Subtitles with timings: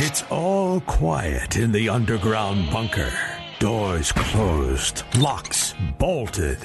[0.00, 3.12] It's all quiet in the underground bunker.
[3.58, 6.58] Doors closed, locks bolted.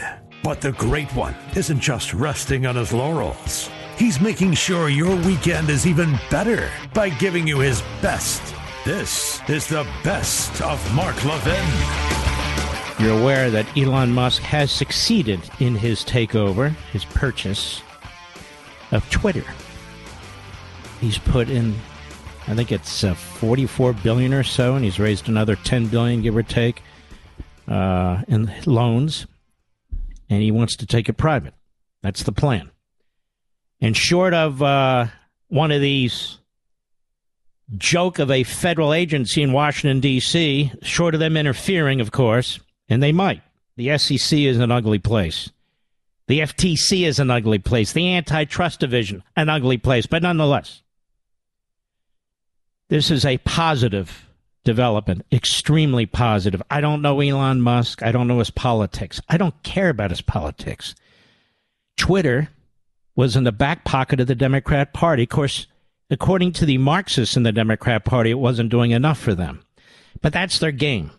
[0.44, 3.72] But the Great One isn't just resting on his laurels.
[3.98, 8.54] He's making sure your weekend is even better by giving you his best.
[8.86, 11.66] This is the best of Mark Levin.
[13.04, 17.82] You're aware that Elon Musk has succeeded in his takeover, his purchase
[18.92, 19.46] of Twitter.
[21.02, 21.74] He's put in,
[22.48, 26.36] I think it's uh, 44 billion or so, and he's raised another 10 billion, give
[26.36, 26.82] or take,
[27.68, 29.26] uh, in loans,
[30.30, 31.54] and he wants to take it private.
[32.02, 32.70] That's the plan.
[33.80, 35.08] And short of uh,
[35.48, 36.40] one of these
[37.78, 43.02] joke of a federal agency in Washington, D.C., short of them interfering, of course, and
[43.02, 43.42] they might.
[43.78, 45.50] The SEC is an ugly place.
[46.28, 47.94] The FTC is an ugly place.
[47.94, 50.06] The Antitrust Division, an ugly place.
[50.06, 50.84] But nonetheless,
[52.90, 54.28] this is a positive
[54.64, 56.62] development, extremely positive.
[56.70, 58.02] I don't know Elon Musk.
[58.04, 59.22] I don't know his politics.
[59.30, 60.96] I don't care about his politics.
[61.98, 62.50] Twitter
[63.16, 65.24] was in the back pocket of the Democrat Party.
[65.24, 65.68] Of course,
[66.10, 69.64] according to the Marxists in the Democrat Party, it wasn't doing enough for them.
[70.22, 71.12] But that's their game.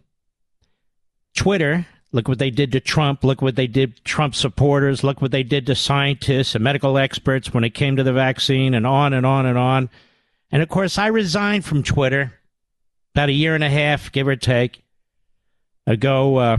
[1.37, 3.23] Twitter, look what they did to Trump.
[3.23, 5.05] Look what they did to Trump supporters.
[5.05, 8.75] Look what they did to scientists and medical experts when it came to the vaccine
[8.75, 9.91] and on and on and on.
[10.55, 12.33] And of course, I resigned from Twitter
[13.13, 14.85] about a year and a half, give or take,
[15.85, 16.59] ago, uh,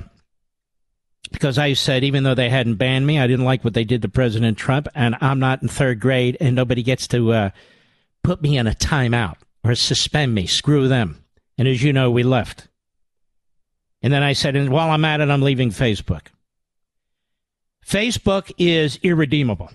[1.31, 4.02] because I said even though they hadn't banned me, I didn't like what they did
[4.02, 7.49] to President Trump, and I'm not in third grade, and nobody gets to uh,
[8.21, 10.45] put me in a timeout or suspend me.
[10.45, 11.23] Screw them.
[11.57, 12.67] And as you know, we left.
[14.02, 16.27] And then I said, and while I'm at it, I'm leaving Facebook.
[17.87, 19.71] Facebook is irredeemable.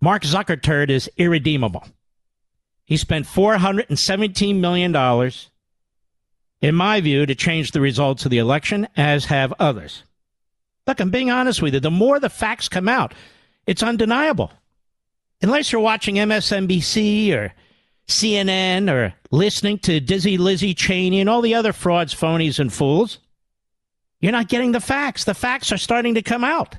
[0.00, 1.84] Mark Zuckerberg is irredeemable.
[2.84, 5.30] He spent $417 million,
[6.60, 10.02] in my view, to change the results of the election, as have others.
[10.86, 11.80] Look, I'm being honest with you.
[11.80, 13.14] The more the facts come out,
[13.66, 14.52] it's undeniable.
[15.40, 17.54] Unless you're watching MSNBC or
[18.06, 23.18] CNN or listening to Dizzy Lizzie Cheney and all the other frauds, phonies, and fools,
[24.20, 25.24] you're not getting the facts.
[25.24, 26.76] The facts are starting to come out.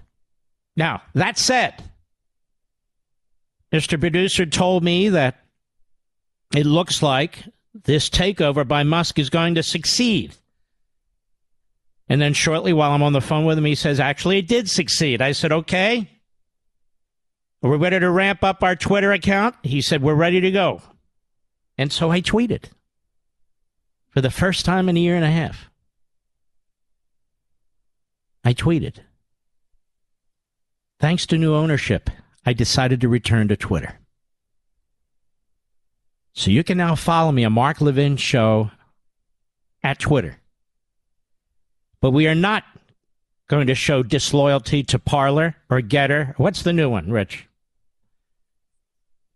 [0.76, 1.84] Now, that said,
[3.72, 4.00] Mr.
[4.00, 5.45] Producer told me that
[6.58, 7.44] it looks like
[7.84, 10.36] this takeover by Musk is going to succeed.
[12.08, 14.70] And then shortly while I'm on the phone with him, he says, actually, it did
[14.70, 15.22] succeed.
[15.22, 16.10] I said, okay.
[17.64, 19.56] Are we ready to ramp up our Twitter account?
[19.64, 20.82] He said, we're ready to go.
[21.78, 22.66] And so I tweeted
[24.10, 25.70] for the first time in a year and a half.
[28.44, 28.98] I tweeted.
[31.00, 32.10] Thanks to new ownership,
[32.46, 34.00] I decided to return to Twitter.
[36.36, 38.70] So you can now follow me on Mark Levin Show
[39.82, 40.38] at Twitter.
[42.02, 42.66] But we are not
[43.48, 46.38] going to show disloyalty to Parler or Gettr.
[46.38, 47.48] What's the new one, Rich?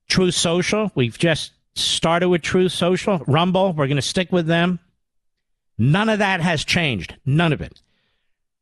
[0.09, 0.91] Truth Social.
[0.93, 3.19] We've just started with Truth Social.
[3.27, 3.71] Rumble.
[3.71, 4.79] We're going to stick with them.
[5.77, 7.15] None of that has changed.
[7.25, 7.81] None of it.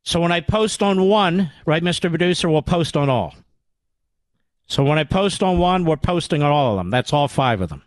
[0.03, 2.08] So when I post on one, right, Mr.
[2.09, 3.34] Producer, we'll post on all.
[4.68, 6.92] So when I post on one, we're posting on all of them.
[6.92, 7.81] That's all five of them.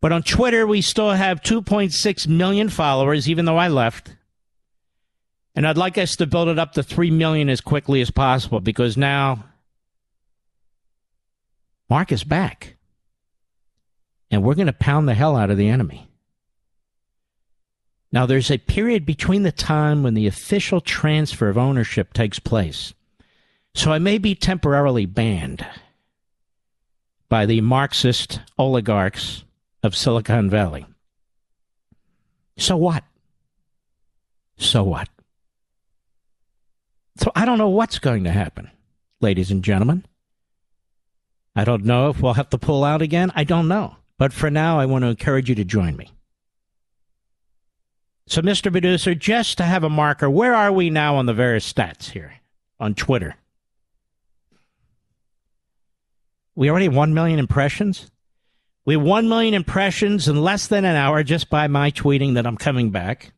[0.00, 4.16] But on Twitter, we still have 2.6 million followers, even though I left.
[5.54, 8.60] And I'd like us to build it up to 3 million as quickly as possible
[8.60, 9.44] because now
[11.90, 12.76] Mark is back.
[14.30, 16.08] And we're going to pound the hell out of the enemy.
[18.12, 22.94] Now, there's a period between the time when the official transfer of ownership takes place.
[23.74, 25.64] So I may be temporarily banned
[27.28, 29.44] by the Marxist oligarchs
[29.82, 30.86] of Silicon Valley.
[32.56, 33.04] So what?
[34.58, 35.08] So what?
[37.16, 38.70] So I don't know what's going to happen,
[39.20, 40.04] ladies and gentlemen.
[41.56, 43.32] I don't know if we'll have to pull out again.
[43.34, 43.96] I don't know.
[44.18, 46.12] But for now, I want to encourage you to join me.
[48.26, 48.70] So, Mr.
[48.70, 52.34] Producer, just to have a marker, where are we now on the various stats here
[52.78, 53.36] on Twitter?
[56.54, 58.10] We already have 1 million impressions.
[58.84, 62.46] We have 1 million impressions in less than an hour just by my tweeting that
[62.46, 63.32] I'm coming back.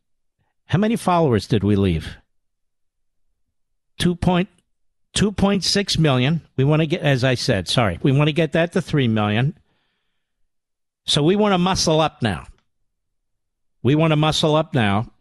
[0.67, 2.15] How many followers did we leave?
[3.99, 6.41] 2.2.6 million.
[6.55, 9.07] We want to get, as I said, sorry, we want to get that to 3
[9.07, 9.57] million.
[11.05, 12.47] So we want to muscle up now.
[13.83, 15.11] We want to muscle up now.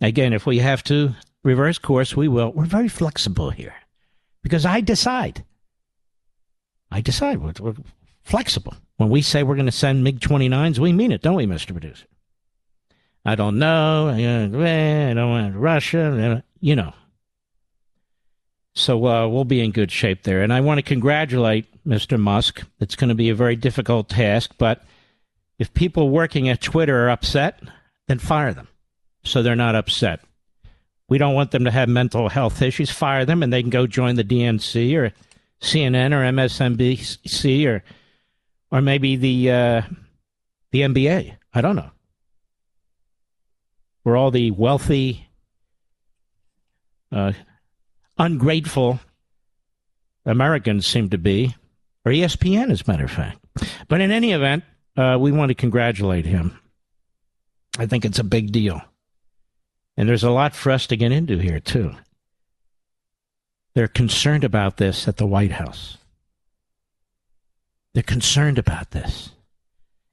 [0.00, 2.52] Again, if we have to reverse course, we will.
[2.52, 3.74] We're very flexible here
[4.42, 5.44] because I decide.
[6.90, 7.74] I decide We're
[8.22, 8.74] flexible.
[8.98, 11.72] When we say we're going to send MiG 29s, we mean it, don't we, Mr.
[11.72, 12.04] Producer?
[13.24, 14.08] I don't know.
[14.10, 16.44] I don't want Russia.
[16.60, 16.92] You know.
[18.74, 20.42] So uh, we'll be in good shape there.
[20.42, 22.18] And I want to congratulate Mr.
[22.18, 22.62] Musk.
[22.80, 24.84] It's going to be a very difficult task, but
[25.58, 27.60] if people working at Twitter are upset,
[28.06, 28.68] then fire them
[29.24, 30.20] so they're not upset.
[31.08, 32.90] We don't want them to have mental health issues.
[32.90, 35.12] Fire them and they can go join the DNC or
[35.60, 37.82] CNN or MSNBC or
[38.70, 39.82] or maybe the uh,
[40.70, 41.36] the NBA.
[41.54, 41.90] I don't know.
[44.02, 45.28] Where all the wealthy,
[47.12, 47.32] uh,
[48.16, 49.00] ungrateful
[50.24, 51.54] Americans seem to be,
[52.04, 53.38] or ESPN, as a matter of fact.
[53.88, 54.64] But in any event,
[54.96, 56.58] uh, we want to congratulate him.
[57.78, 58.82] I think it's a big deal.
[59.96, 61.94] And there's a lot for us to get into here, too.
[63.74, 65.98] They're concerned about this at the White House.
[67.98, 69.30] They're concerned about this.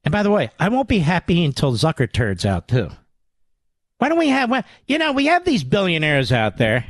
[0.04, 2.90] And by the way, I won't be happy until Zucker turns out, too.
[4.00, 6.88] Why don't we have, you know, we have these billionaires out there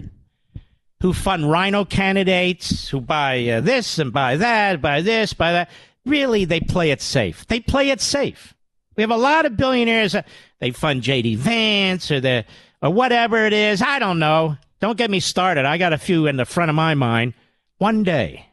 [1.02, 5.70] who fund rhino candidates, who buy uh, this and buy that, buy this, buy that.
[6.06, 7.46] Really, they play it safe.
[7.48, 8.54] They play it safe.
[8.96, 10.16] We have a lot of billionaires.
[10.16, 10.22] Uh,
[10.60, 11.36] they fund J.D.
[11.36, 12.46] Vance or the
[12.82, 13.82] or whatever it is.
[13.82, 14.56] I don't know.
[14.80, 15.66] Don't get me started.
[15.66, 17.34] I got a few in the front of my mind.
[17.80, 18.46] One day.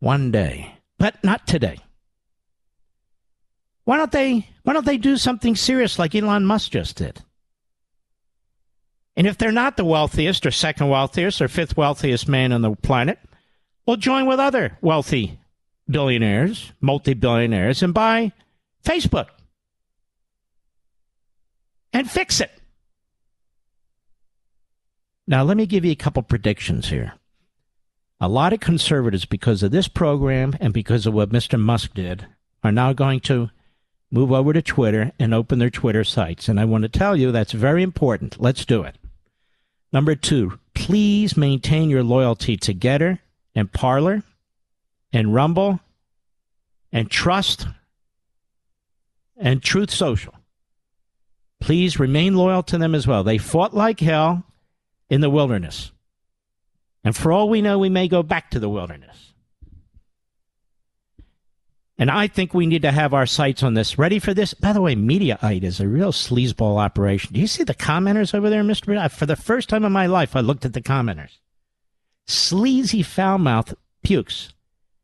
[0.00, 0.74] One day.
[0.98, 1.78] But not today.
[3.84, 7.22] Why don't they why don't they do something serious like Elon Musk just did?
[9.16, 12.74] And if they're not the wealthiest or second wealthiest or fifth wealthiest man on the
[12.76, 13.18] planet,
[13.86, 15.38] well join with other wealthy
[15.88, 18.32] billionaires, multi-billionaires and buy
[18.84, 19.28] Facebook.
[21.92, 22.50] And fix it.
[25.26, 27.14] Now, let me give you a couple predictions here.
[28.20, 31.58] A lot of conservatives, because of this program and because of what Mr.
[31.58, 32.26] Musk did,
[32.64, 33.50] are now going to
[34.10, 36.48] move over to Twitter and open their Twitter sites.
[36.48, 38.40] And I want to tell you that's very important.
[38.40, 38.96] Let's do it.
[39.92, 43.20] Number two, please maintain your loyalty to Gettr
[43.54, 44.22] and Parler
[45.12, 45.80] and Rumble
[46.92, 47.66] and Trust
[49.36, 50.34] and Truth Social.
[51.60, 53.24] Please remain loyal to them as well.
[53.24, 54.44] They fought like hell
[55.08, 55.92] in the wilderness.
[57.08, 59.32] And for all we know, we may go back to the wilderness.
[61.96, 63.96] And I think we need to have our sights on this.
[63.96, 64.52] Ready for this?
[64.52, 67.32] By the way, Mediaite is a real sleazeball operation.
[67.32, 69.10] Do you see the commenters over there, Mr.
[69.10, 71.38] For the first time in my life, I looked at the commenters.
[72.26, 73.72] Sleazy foul mouth
[74.02, 74.52] pukes.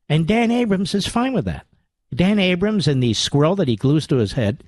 [0.06, 1.64] And Dan Abrams is fine with that.
[2.14, 4.62] Dan Abrams and the squirrel that he glues to his head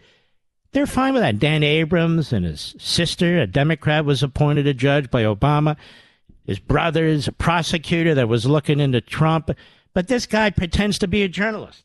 [0.72, 1.38] they're fine with that.
[1.38, 5.76] Dan Abrams and his sister, a Democrat, was appointed a judge by Obama.
[6.46, 9.50] His brother's a prosecutor that was looking into Trump.
[9.92, 11.84] But this guy pretends to be a journalist.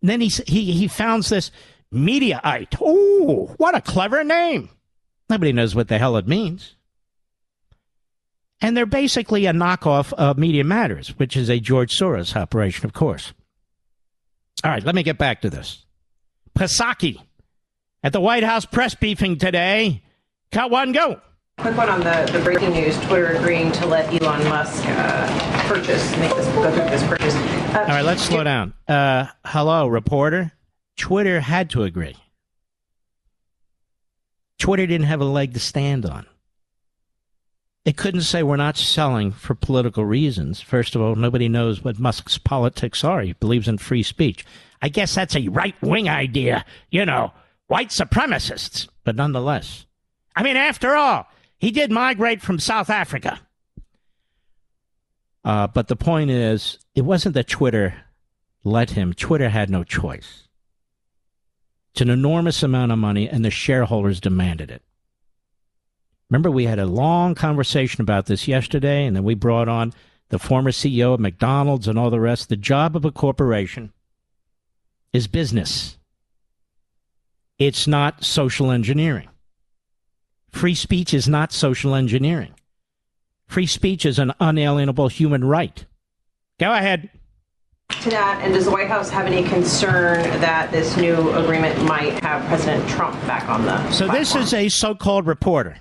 [0.00, 1.50] And then he, he, he founds this
[1.92, 2.76] Mediaite.
[2.80, 4.68] Oh, what a clever name.
[5.28, 6.76] Nobody knows what the hell it means.
[8.60, 12.92] And they're basically a knockoff of Media Matters, which is a George Soros operation, of
[12.92, 13.32] course.
[14.62, 15.84] All right, let me get back to this.
[16.56, 17.20] Psaki
[18.02, 20.02] at the White House press briefing today.
[20.52, 21.20] Cut one, go.
[21.58, 26.10] Quick one on the, the breaking news Twitter agreeing to let Elon Musk uh, purchase,
[26.18, 27.34] make this, go through this purchase.
[27.34, 28.74] Uh, All right, let's slow down.
[28.86, 30.52] Uh, hello, reporter.
[30.96, 32.16] Twitter had to agree.
[34.58, 36.26] Twitter didn't have a leg to stand on.
[37.84, 40.60] It couldn't say we're not selling for political reasons.
[40.60, 43.20] First of all, nobody knows what Musk's politics are.
[43.20, 44.44] He believes in free speech.
[44.80, 47.32] I guess that's a right wing idea, you know
[47.66, 49.86] white supremacists, but nonetheless.
[50.36, 51.26] I mean, after all,
[51.58, 53.40] he did migrate from South Africa.
[55.44, 57.94] Uh, but the point is, it wasn't that Twitter
[58.64, 59.12] let him.
[59.12, 60.48] Twitter had no choice.
[61.92, 64.82] It's an enormous amount of money, and the shareholders demanded it.
[66.30, 69.92] Remember, we had a long conversation about this yesterday, and then we brought on
[70.30, 72.48] the former CEO of McDonald's and all the rest.
[72.48, 73.92] The job of a corporation
[75.12, 75.98] is business.
[77.58, 79.28] It's not social engineering.
[80.54, 82.54] Free speech is not social engineering.
[83.48, 85.84] Free speech is an unalienable human right.
[86.60, 87.10] Go ahead.
[88.02, 92.22] To that, and does the White House have any concern that this new agreement might
[92.22, 93.76] have President Trump back on the?
[93.90, 94.12] So platform?
[94.12, 95.76] this is a so-called reporter.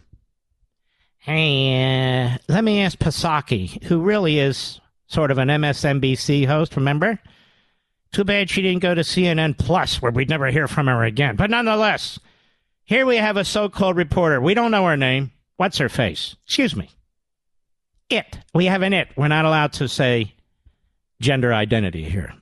[1.19, 6.75] Hey, uh, let me ask Psaki, who really is sort of an MSNBC host.
[6.75, 7.19] Remember?
[8.11, 11.35] Too bad she didn't go to CNN Plus, where we'd never hear from her again.
[11.35, 12.19] But nonetheless,
[12.85, 14.41] here we have a so called reporter.
[14.41, 15.31] We don't know her name.
[15.57, 16.35] What's her face?
[16.45, 16.89] Excuse me.
[18.09, 18.39] It.
[18.53, 19.09] We have an it.
[19.15, 20.33] We're not allowed to say
[21.21, 22.33] gender identity here.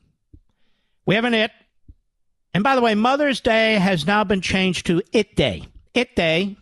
[1.05, 1.51] We have an it.
[2.53, 5.67] And by the way, Mother's Day has now been changed to It Day.
[5.93, 6.57] It Day.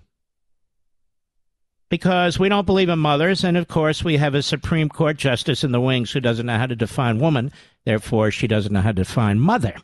[1.90, 3.44] Because we don't believe in mothers.
[3.44, 6.58] And of course, we have a Supreme Court justice in the wings who doesn't know
[6.58, 7.52] how to define woman.
[7.86, 9.76] Therefore, she doesn't know how to define mother.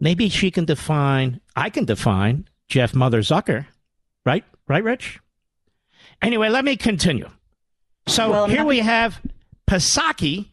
[0.00, 3.66] Maybe she can define, I can define Jeff Mother Zucker.
[4.24, 4.44] Right?
[4.68, 5.20] Right, Rich?
[6.22, 7.28] Anyway, let me continue.
[8.06, 9.20] So well, here not- we have
[9.68, 10.48] Pasaki,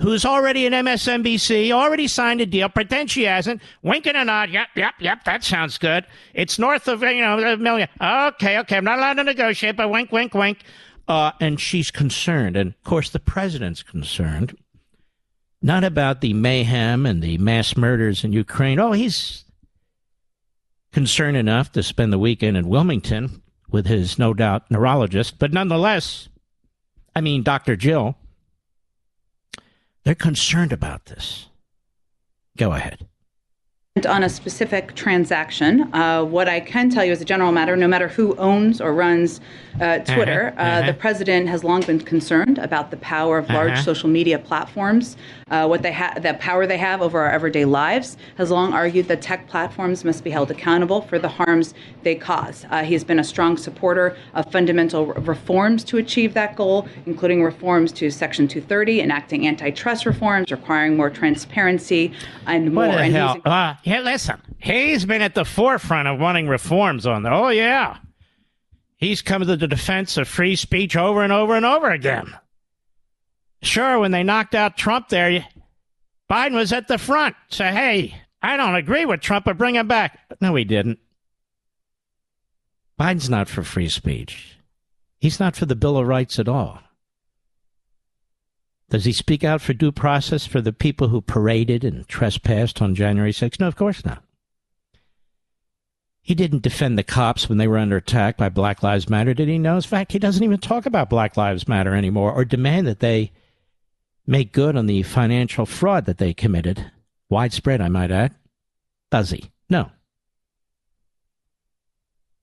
[0.00, 4.68] who's already in MSNBC, already signed a deal, pretend she hasn't, winking a nod, yep,
[4.76, 6.04] yep, yep, that sounds good.
[6.34, 7.88] It's north of, you know, a million.
[8.00, 10.62] Okay, okay, I'm not allowed to negotiate, but wink, wink, wink.
[11.08, 12.56] Uh, and she's concerned.
[12.56, 14.56] And of course, the president's concerned,
[15.60, 18.78] not about the mayhem and the mass murders in Ukraine.
[18.78, 19.44] Oh, he's
[20.92, 25.38] concerned enough to spend the weekend in Wilmington with his, no doubt, neurologist.
[25.38, 26.28] But nonetheless,
[27.14, 27.76] I mean, Dr.
[27.76, 28.16] Jill
[30.04, 31.48] they're concerned about this.
[32.56, 33.06] Go ahead
[34.06, 35.92] on a specific transaction.
[35.94, 38.92] Uh, what I can tell you as a general matter, no matter who owns or
[38.92, 39.40] runs
[39.80, 40.86] uh, Twitter, uh-huh, uh-huh.
[40.86, 43.82] the president has long been concerned about the power of large uh-huh.
[43.82, 45.16] social media platforms,
[45.50, 48.16] uh, what they have, the power they have over our everyday lives.
[48.36, 52.66] Has long argued that tech platforms must be held accountable for the harms they cause.
[52.70, 57.42] Uh, he has been a strong supporter of fundamental reforms to achieve that goal, including
[57.42, 62.12] reforms to Section 230, enacting antitrust reforms, requiring more transparency,
[62.46, 62.88] and more.
[62.88, 63.40] What the hell?
[63.88, 67.32] Yeah, listen, he's been at the forefront of wanting reforms on there.
[67.32, 67.96] Oh, yeah.
[68.98, 72.36] He's come to the defense of free speech over and over and over again.
[73.62, 75.42] Sure, when they knocked out Trump there,
[76.30, 77.34] Biden was at the front.
[77.48, 80.18] Say, hey, I don't agree with Trump, but bring him back.
[80.38, 80.98] No, he didn't.
[83.00, 84.58] Biden's not for free speech.
[85.18, 86.78] He's not for the Bill of Rights at all.
[88.90, 92.94] Does he speak out for due process for the people who paraded and trespassed on
[92.94, 93.60] January 6th?
[93.60, 94.22] No, of course not.
[96.22, 99.48] He didn't defend the cops when they were under attack by Black Lives Matter, did
[99.48, 99.58] he?
[99.58, 99.76] No.
[99.76, 103.32] In fact, he doesn't even talk about Black Lives Matter anymore or demand that they
[104.26, 106.90] make good on the financial fraud that they committed.
[107.30, 108.34] Widespread, I might add.
[109.10, 109.50] Does he?
[109.70, 109.90] No.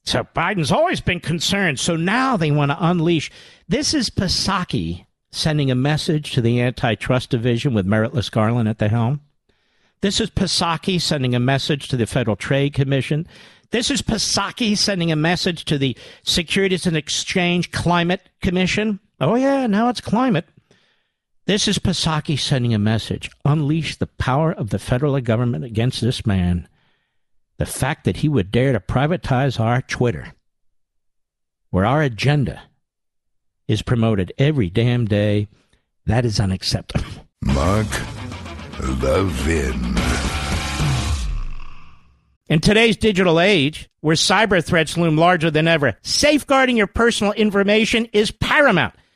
[0.03, 1.79] So Biden's always been concerned.
[1.79, 3.31] So now they want to unleash.
[3.67, 8.87] This is Psaki sending a message to the antitrust division with Meritless Garland at the
[8.87, 9.21] helm.
[10.01, 13.27] This is Psaki sending a message to the Federal Trade Commission.
[13.71, 18.99] This is Psaki sending a message to the Securities and Exchange Climate Commission.
[19.19, 20.45] Oh, yeah, now it's climate.
[21.45, 23.29] This is Psaki sending a message.
[23.43, 26.67] Unleash the power of the federal government against this man.
[27.57, 30.33] The fact that he would dare to privatize our Twitter,
[31.69, 32.63] where our agenda
[33.67, 35.47] is promoted every damn day.
[36.05, 37.05] That is unacceptable.
[37.41, 37.87] Mark
[39.01, 39.95] Levin.
[42.47, 48.05] In today's digital age, where cyber threats loom larger than ever, safeguarding your personal information
[48.13, 48.93] is paramount.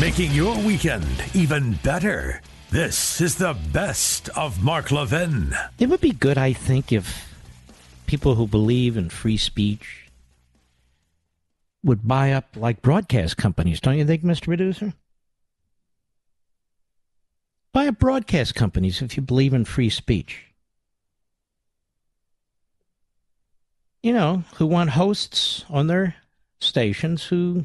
[0.00, 2.42] Making your weekend even better.
[2.70, 5.54] This is the best of Mark Levin.
[5.78, 7.32] It would be good, I think, if
[8.06, 10.10] people who believe in free speech
[11.84, 14.46] would buy up like broadcast companies, don't you think, Mr.
[14.46, 14.94] Producer?
[17.72, 20.42] Buy up broadcast companies if you believe in free speech.
[24.02, 26.16] You know, who want hosts on their
[26.58, 27.64] stations who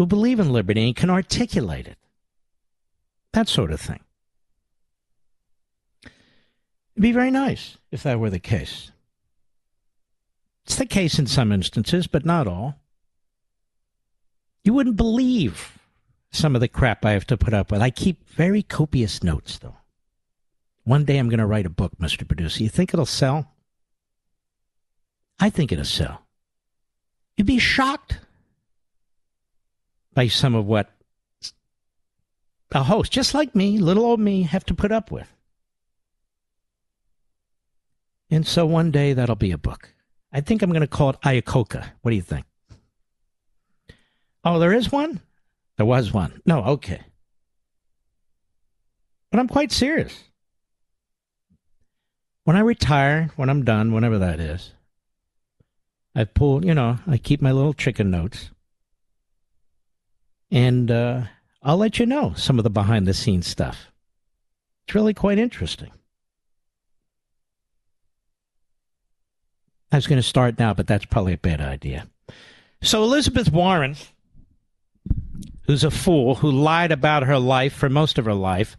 [0.00, 1.98] who believe in liberty and can articulate it.
[3.34, 4.00] That sort of thing.
[6.04, 8.92] It'd be very nice if that were the case.
[10.64, 12.76] It's the case in some instances, but not all.
[14.64, 15.78] You wouldn't believe
[16.30, 17.82] some of the crap I have to put up with.
[17.82, 19.76] I keep very copious notes, though.
[20.84, 22.26] One day I'm going to write a book, Mr.
[22.26, 22.62] Producer.
[22.62, 23.52] You think it'll sell?
[25.38, 26.22] I think it'll sell.
[27.36, 28.20] You'd be shocked
[30.14, 30.90] by some of what
[32.72, 35.32] a host, just like me, little old me, have to put up with.
[38.30, 39.92] And so one day that'll be a book.
[40.32, 41.90] I think I'm going to call it Iacocca.
[42.02, 42.46] What do you think?
[44.44, 45.20] Oh, there is one?
[45.76, 46.40] There was one.
[46.46, 47.00] No, okay.
[49.30, 50.24] But I'm quite serious.
[52.44, 54.72] When I retire, when I'm done, whenever that is,
[56.14, 58.50] I pull, you know, I keep my little chicken notes.
[60.50, 61.22] And uh,
[61.62, 63.90] I'll let you know some of the behind the scenes stuff.
[64.84, 65.90] It's really quite interesting.
[69.92, 72.06] I was going to start now, but that's probably a bad idea.
[72.82, 73.96] So, Elizabeth Warren,
[75.62, 78.76] who's a fool, who lied about her life for most of her life,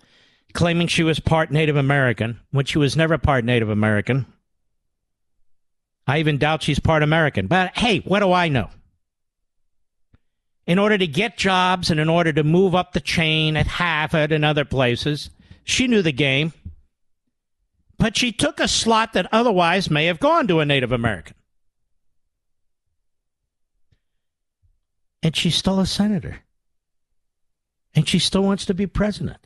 [0.54, 4.26] claiming she was part Native American, when she was never part Native American.
[6.08, 7.48] I even doubt she's part American.
[7.48, 8.70] But hey, what do I know?
[10.72, 14.32] In order to get jobs and in order to move up the chain at Harvard
[14.32, 15.30] and other places,
[15.66, 16.54] she knew the game
[18.02, 21.36] but she took a slot that otherwise may have gone to a Native American.
[25.22, 26.40] And she's still a senator.
[27.94, 29.38] And she still wants to be president.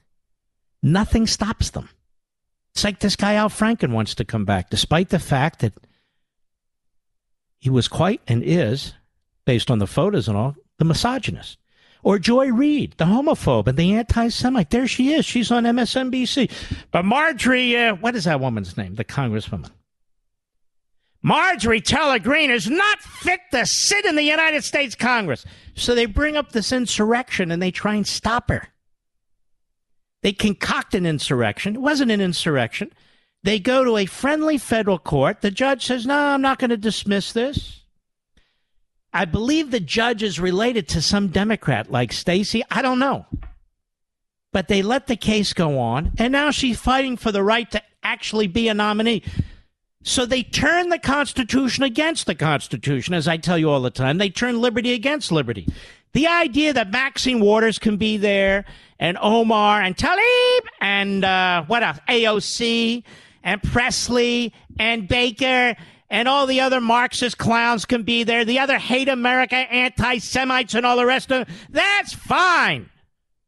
[0.82, 1.89] Nothing stops them.
[2.74, 5.74] It's like this guy Al Franken wants to come back, despite the fact that
[7.60, 8.94] he was quite and is,
[9.44, 11.58] based on the photos and all, the misogynist.
[12.03, 14.70] Or Joy Reid, the homophobe and the anti Semite.
[14.70, 15.25] There she is.
[15.25, 16.51] She's on MSNBC.
[16.91, 18.94] But Marjorie, uh, what is that woman's name?
[18.94, 19.72] The congresswoman.
[21.24, 25.44] Marjorie Taylor Greene is not fit to sit in the United States Congress.
[25.74, 28.67] So they bring up this insurrection and they try and stop her.
[30.22, 31.75] They concoct an insurrection.
[31.75, 32.91] It wasn't an insurrection.
[33.41, 35.41] They go to a friendly federal court.
[35.41, 37.85] The judge says, No, I'm not going to dismiss this.
[39.15, 42.63] I believe the judge is related to some Democrat like Stacey.
[42.70, 43.25] I don't know.
[44.51, 47.81] But they let the case go on, and now she's fighting for the right to
[48.03, 49.24] actually be a nominee.
[50.03, 54.18] So they turn the Constitution against the Constitution, as I tell you all the time.
[54.18, 55.66] They turn liberty against liberty.
[56.11, 58.66] The idea that Maxine Waters can be there,
[59.00, 62.00] and Omar, and Tlaib, and uh, what else?
[62.09, 63.03] AOC,
[63.46, 65.77] and Presley, and Baker,
[66.09, 70.75] and all the other Marxist clowns can be there, the other hate America anti Semites
[70.75, 71.55] and all the rest of them.
[71.70, 72.89] That's fine.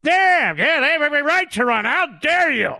[0.03, 1.85] There, yeah, they have every right to run.
[1.85, 2.75] How dare you?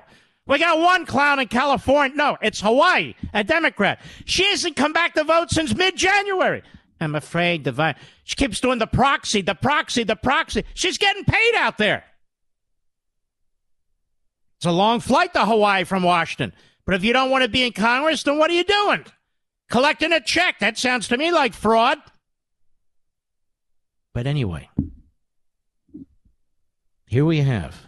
[0.48, 2.16] We got one clown in California.
[2.16, 4.00] No, it's Hawaii, a Democrat.
[4.26, 6.64] She hasn't come back to vote since mid January.
[7.00, 10.64] I'm afraid the vi- she keeps doing the proxy, the proxy, the proxy.
[10.74, 12.06] She's getting paid out there.
[14.58, 16.54] It's a long flight to Hawaii from Washington.
[16.86, 19.06] But if you don't want to be in Congress, then what are you doing?
[19.70, 20.60] Collecting a check.
[20.60, 22.00] That sounds to me like fraud.
[24.14, 24.70] But anyway,
[27.06, 27.88] here we have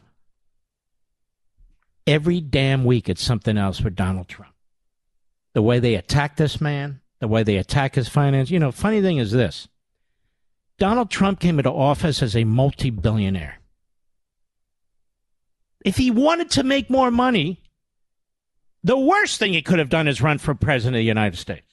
[2.06, 4.54] every damn week it's something else with Donald Trump.
[5.54, 8.50] The way they attack this man, the way they attack his finance.
[8.50, 9.68] You know, funny thing is this
[10.78, 13.60] Donald Trump came into office as a multi billionaire.
[15.86, 17.62] If he wanted to make more money,
[18.84, 21.69] the worst thing he could have done is run for president of the United States.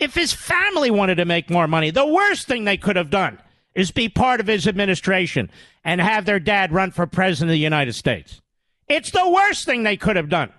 [0.00, 3.38] If his family wanted to make more money, the worst thing they could have done
[3.74, 5.50] is be part of his administration
[5.84, 8.40] and have their dad run for president of the United States.
[8.88, 10.52] It's the worst thing they could have done.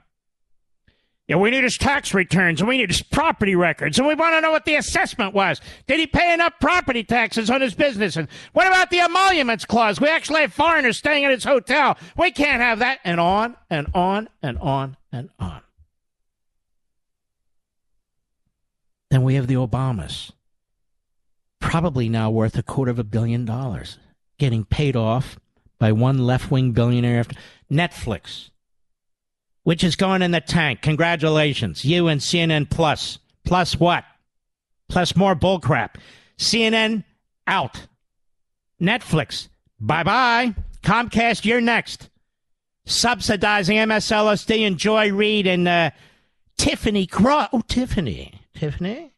[1.28, 4.36] Yeah, we need his tax returns and we need his property records and we want
[4.36, 5.60] to know what the assessment was.
[5.88, 8.18] Did he pay enough property taxes on his business?
[8.18, 10.00] And what about the emoluments clause?
[10.00, 11.98] We actually have foreigners staying at his hotel.
[12.18, 13.00] We can't have that.
[13.04, 15.62] And on and on and on and on.
[19.12, 20.32] Then we have the Obamas,
[21.60, 24.00] probably now worth a quarter of a billion dollars,
[24.40, 25.38] getting paid off
[25.78, 27.36] by one left wing billionaire after
[27.70, 28.52] Netflix,
[29.64, 30.82] which is going in the tank.
[30.82, 33.20] Congratulations, you and CNN Plus.
[33.44, 34.06] Plus what?
[34.88, 35.96] Plus more bullcrap.
[36.38, 37.04] CNN
[37.48, 37.88] out.
[38.82, 40.56] Netflix, bye bye.
[40.84, 42.10] Comcast, you're next.
[42.86, 45.92] Subsidizing MSLSD and Joy Reid and uh,
[46.58, 47.50] Tiffany Cross.
[47.52, 48.41] Oh, Tiffany.
[48.62, 49.12] Tiffany?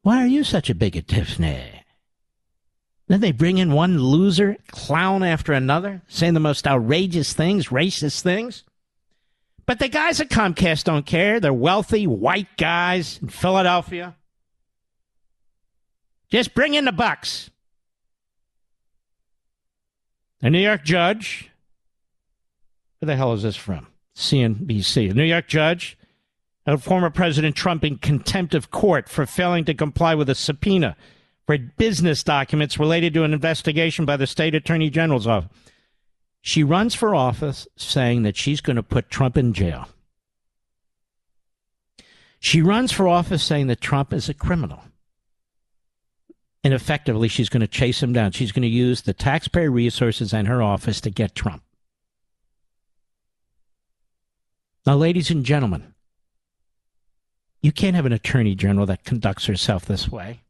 [0.00, 1.84] Why are you such a bigot, Tiffany?
[3.06, 8.22] Then they bring in one loser clown after another, saying the most outrageous things, racist
[8.22, 8.64] things.
[9.66, 11.38] But the guys at Comcast don't care.
[11.38, 14.16] They're wealthy white guys in Philadelphia.
[16.30, 17.50] Just bring in the bucks.
[20.40, 21.50] A New York judge
[23.00, 23.88] Where the hell is this from?
[24.16, 25.10] CNBC.
[25.10, 25.98] A New York judge
[26.78, 30.96] former President Trump in contempt of court for failing to comply with a subpoena
[31.46, 35.50] for business documents related to an investigation by the state attorney general's office.
[36.42, 39.88] She runs for office saying that she's going to put Trump in jail.
[42.38, 44.82] She runs for office saying that Trump is a criminal.
[46.64, 48.32] And effectively, she's going to chase him down.
[48.32, 51.62] She's going to use the taxpayer resources in her office to get Trump.
[54.86, 55.94] Now, ladies and gentlemen,
[57.62, 60.40] you can't have an attorney general that conducts herself this way.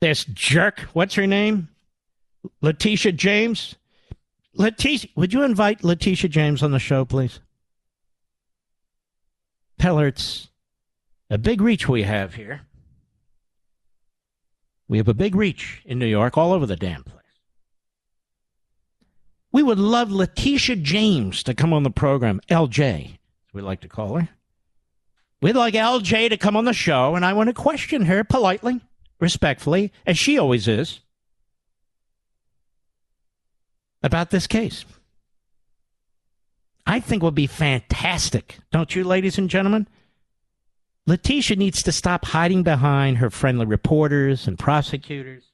[0.00, 1.68] This jerk, what's her name?
[2.60, 3.76] Letitia James.
[4.54, 7.40] Letitia, would you invite Letitia James on the show, please?
[9.78, 10.48] Pellerts,
[11.30, 12.62] a big reach we have here.
[14.88, 17.14] We have a big reach in New York, all over the damn place.
[19.52, 23.88] We would love Letitia James to come on the program, LJ, as we like to
[23.88, 24.28] call her.
[25.40, 28.80] We'd like LJ to come on the show, and I want to question her politely,
[29.20, 31.00] respectfully, as she always is,
[34.02, 34.84] about this case.
[36.86, 39.86] I think would be fantastic, don't you, ladies and gentlemen?
[41.06, 45.44] Letitia needs to stop hiding behind her friendly reporters and prosecutors.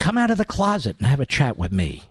[0.00, 2.04] Come out of the closet and have a chat with me.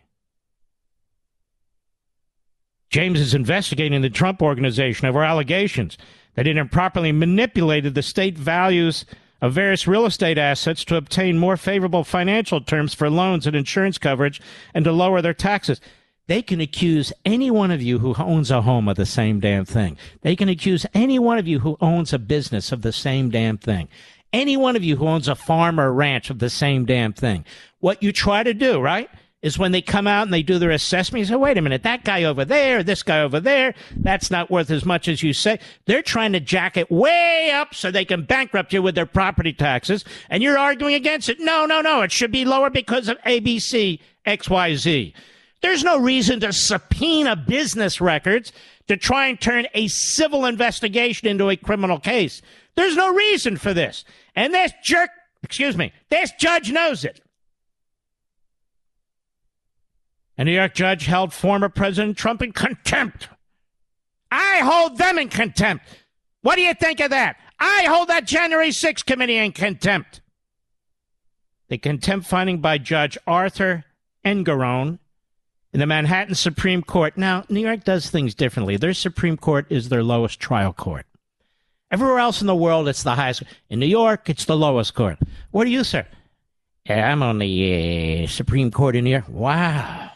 [2.89, 5.97] James is investigating the Trump organization over allegations
[6.35, 9.05] that it improperly manipulated the state values
[9.41, 13.97] of various real estate assets to obtain more favorable financial terms for loans and insurance
[13.97, 14.41] coverage
[14.73, 15.81] and to lower their taxes.
[16.27, 19.65] They can accuse any one of you who owns a home of the same damn
[19.65, 19.97] thing.
[20.21, 23.57] They can accuse any one of you who owns a business of the same damn
[23.57, 23.87] thing.
[24.33, 27.45] Any one of you who owns a farm or ranch of the same damn thing.
[27.79, 29.09] What you try to do, right?
[29.45, 31.19] Is when they come out and they do their assessment.
[31.19, 34.49] You say, wait a minute, that guy over there, this guy over there, that's not
[34.49, 35.59] worth as much as you say.
[35.85, 39.53] They're trying to jack it way up so they can bankrupt you with their property
[39.53, 40.03] taxes.
[40.31, 41.39] And you're arguing against it.
[41.39, 42.01] No, no, no.
[42.01, 45.13] It should be lower because of ABC, XYZ.
[45.61, 48.51] There's no reason to subpoena business records
[48.87, 52.41] to try and turn a civil investigation into a criminal case.
[52.73, 54.05] There's no reason for this.
[54.35, 55.11] And this jerk,
[55.43, 57.21] excuse me, this judge knows it.
[60.37, 63.29] A New York judge held former President Trump in contempt.
[64.31, 65.85] I hold them in contempt.
[66.41, 67.37] What do you think of that?
[67.59, 70.21] I hold that January 6th committee in contempt.
[71.69, 73.85] The contempt finding by Judge Arthur
[74.25, 74.99] Engoron
[75.73, 77.17] in the Manhattan Supreme Court.
[77.17, 78.77] Now, New York does things differently.
[78.77, 81.05] Their Supreme Court is their lowest trial court.
[81.91, 83.43] Everywhere else in the world, it's the highest.
[83.69, 85.17] In New York, it's the lowest court.
[85.51, 86.05] What are you, sir?
[86.87, 89.29] I'm on the uh, Supreme Court in New York.
[89.29, 90.11] Wow.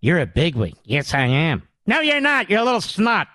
[0.00, 0.74] You're a bigwig.
[0.84, 1.62] Yes, I am.
[1.86, 2.50] No, you're not.
[2.50, 3.28] You're a little snot.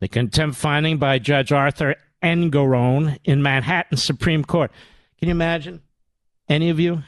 [0.00, 4.72] The contempt finding by Judge Arthur Engoron in Manhattan Supreme Court.
[5.18, 5.82] Can you imagine
[6.48, 7.02] any of you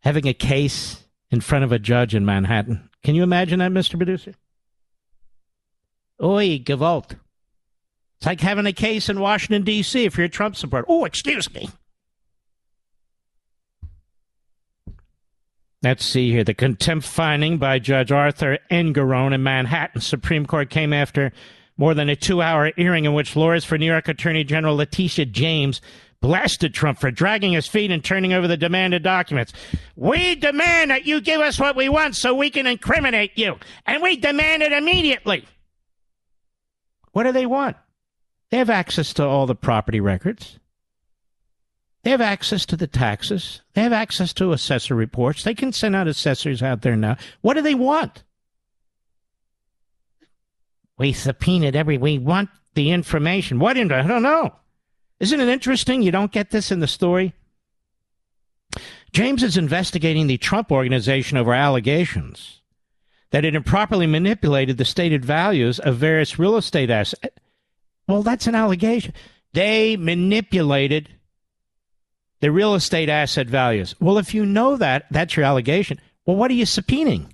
[0.00, 2.90] having a case in front of a judge in Manhattan?
[3.02, 3.96] Can you imagine that, Mr.
[3.96, 4.34] Producer?
[6.22, 7.12] Oi, Gewalt.
[8.18, 10.04] It's like having a case in Washington, D.C.
[10.04, 10.84] if you're a Trump supporter.
[10.86, 11.70] Oh, excuse me.
[15.82, 16.44] Let's see here.
[16.44, 21.32] The contempt finding by Judge Arthur Engoron in Manhattan Supreme Court came after
[21.78, 25.24] more than a two hour hearing in which lawyers for New York Attorney General Letitia
[25.24, 25.80] James
[26.20, 29.54] blasted Trump for dragging his feet and turning over the demanded documents.
[29.96, 34.02] We demand that you give us what we want so we can incriminate you, and
[34.02, 35.46] we demand it immediately.
[37.12, 37.78] What do they want?
[38.50, 40.59] They have access to all the property records.
[42.02, 43.60] They have access to the taxes.
[43.74, 45.44] They have access to assessor reports.
[45.44, 47.16] They can send out assessors out there now.
[47.42, 48.24] What do they want?
[50.96, 51.98] We subpoenaed every.
[51.98, 53.58] We want the information.
[53.58, 53.76] What?
[53.76, 54.54] I don't know.
[55.18, 56.02] Isn't it interesting?
[56.02, 57.34] You don't get this in the story.
[59.12, 62.60] James is investigating the Trump organization over allegations
[63.30, 67.36] that it improperly manipulated the stated values of various real estate assets.
[68.06, 69.12] Well, that's an allegation.
[69.52, 71.08] They manipulated
[72.40, 73.94] the real estate asset values.
[74.00, 76.00] Well, if you know that, that's your allegation.
[76.26, 77.30] Well, what are you subpoenaing?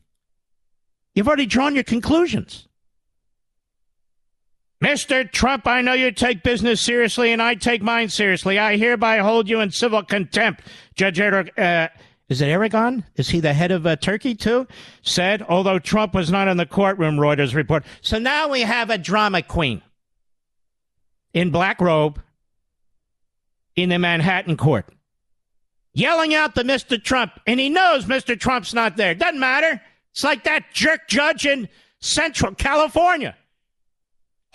[1.14, 2.66] You've already drawn your conclusions.
[4.82, 5.30] Mr.
[5.30, 8.58] Trump, I know you take business seriously and I take mine seriously.
[8.58, 10.62] I hereby hold you in civil contempt.
[10.94, 11.88] Judge Eric, uh,
[12.28, 13.04] is it Aragon?
[13.14, 14.66] Is he the head of uh, Turkey too?
[15.02, 17.84] Said, although Trump was not in the courtroom, Reuters report.
[18.02, 19.80] So now we have a drama queen
[21.32, 22.20] in black robe
[23.76, 24.86] in the Manhattan court.
[25.96, 27.02] Yelling out to Mr.
[27.02, 28.38] Trump, and he knows Mr.
[28.38, 29.14] Trump's not there.
[29.14, 29.80] Doesn't matter.
[30.12, 31.68] It's like that jerk judge in
[32.00, 33.34] Central California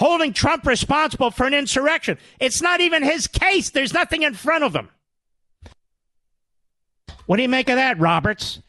[0.02, 2.18] holding Trump responsible for an insurrection.
[2.40, 3.70] It's not even his case.
[3.70, 4.90] There's nothing in front of him.
[7.28, 8.64] What do you make of that, Roberts?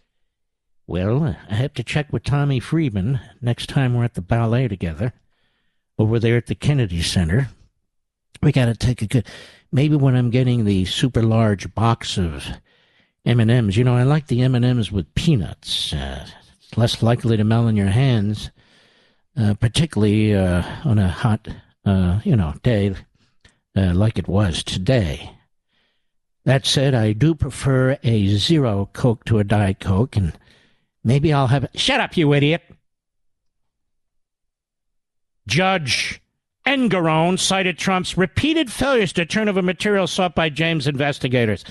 [0.86, 5.14] Well, I have to check with Tommy Friedman next time we're at the ballet together
[5.98, 7.48] over there at the Kennedy Center.
[8.42, 9.26] We got to take a good.
[9.72, 12.46] Maybe when I'm getting the super large box of
[13.24, 15.94] M and M's, you know, I like the M and M's with peanuts.
[15.94, 16.26] Uh,
[16.58, 18.50] it's less likely to melt in your hands,
[19.36, 21.48] uh, particularly uh, on a hot,
[21.86, 22.94] uh, you know, day
[23.76, 25.32] uh, like it was today.
[26.44, 30.32] That said, I do prefer a zero Coke to a Diet Coke, and
[31.04, 31.68] maybe I'll have.
[31.74, 32.62] Shut up, you idiot!
[35.46, 36.21] Judge
[36.66, 41.64] Engoron cited Trump's repeated failures to turn over material sought by James investigators.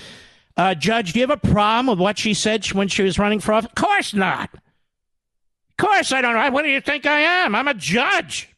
[0.56, 3.40] Uh, Judge, do you have a problem with what she said when she was running
[3.40, 3.70] for office?
[3.70, 4.50] Of course not.
[4.52, 6.52] Of course I don't.
[6.52, 7.54] What do you think I am?
[7.54, 8.50] I'm a judge.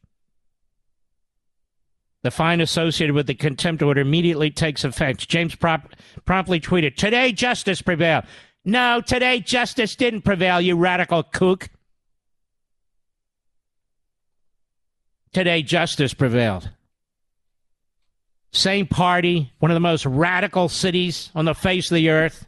[2.23, 5.29] The fine associated with the contempt order immediately takes effect.
[5.29, 8.25] James promptly tweeted, Today justice prevailed.
[8.65, 11.69] No, today justice didn't prevail, you radical kook.
[15.35, 16.71] Today justice prevailed.
[18.53, 22.47] Same party, one of the most radical cities on the face of the earth.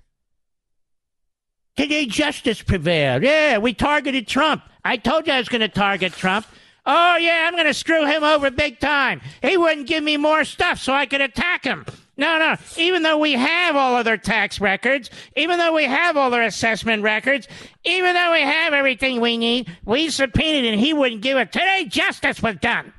[1.76, 3.24] Today justice prevailed.
[3.24, 4.62] Yeah, we targeted Trump.
[4.84, 6.46] I told you I was going to target Trump.
[6.86, 9.20] Oh, yeah, I'm going to screw him over big time.
[9.42, 11.86] He wouldn't give me more stuff so I could attack him.
[12.18, 12.56] No, no.
[12.78, 16.44] Even though we have all of their tax records, even though we have all their
[16.44, 17.46] assessment records,
[17.84, 21.52] even though we have everything we need, we subpoenaed and he wouldn't give it.
[21.52, 22.92] Today, justice was done.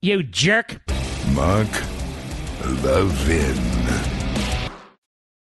[0.00, 0.80] You jerk.
[1.34, 1.68] Mark
[2.82, 3.62] Levin.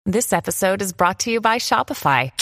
[0.05, 2.33] This episode is brought to you by Shopify.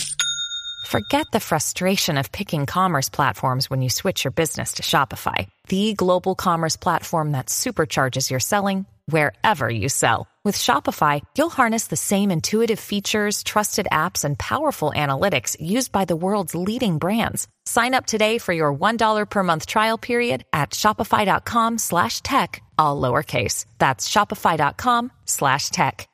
[0.87, 5.95] Forget the frustration of picking commerce platforms when you switch your business to Shopify, the
[5.95, 10.29] global commerce platform that supercharges your selling wherever you sell.
[10.45, 16.05] With Shopify, you'll harness the same intuitive features, trusted apps, and powerful analytics used by
[16.05, 17.49] the world's leading brands.
[17.65, 23.01] Sign up today for your $1 per month trial period at shopify.com slash tech, all
[23.01, 23.67] lowercase.
[23.79, 26.09] That's shopify.com slash tech.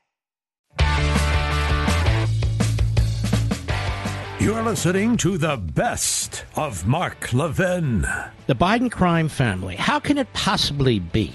[4.43, 8.01] You're listening to the best of Mark Levin.
[8.49, 9.77] The Biden crime family.
[9.77, 11.33] How can it possibly be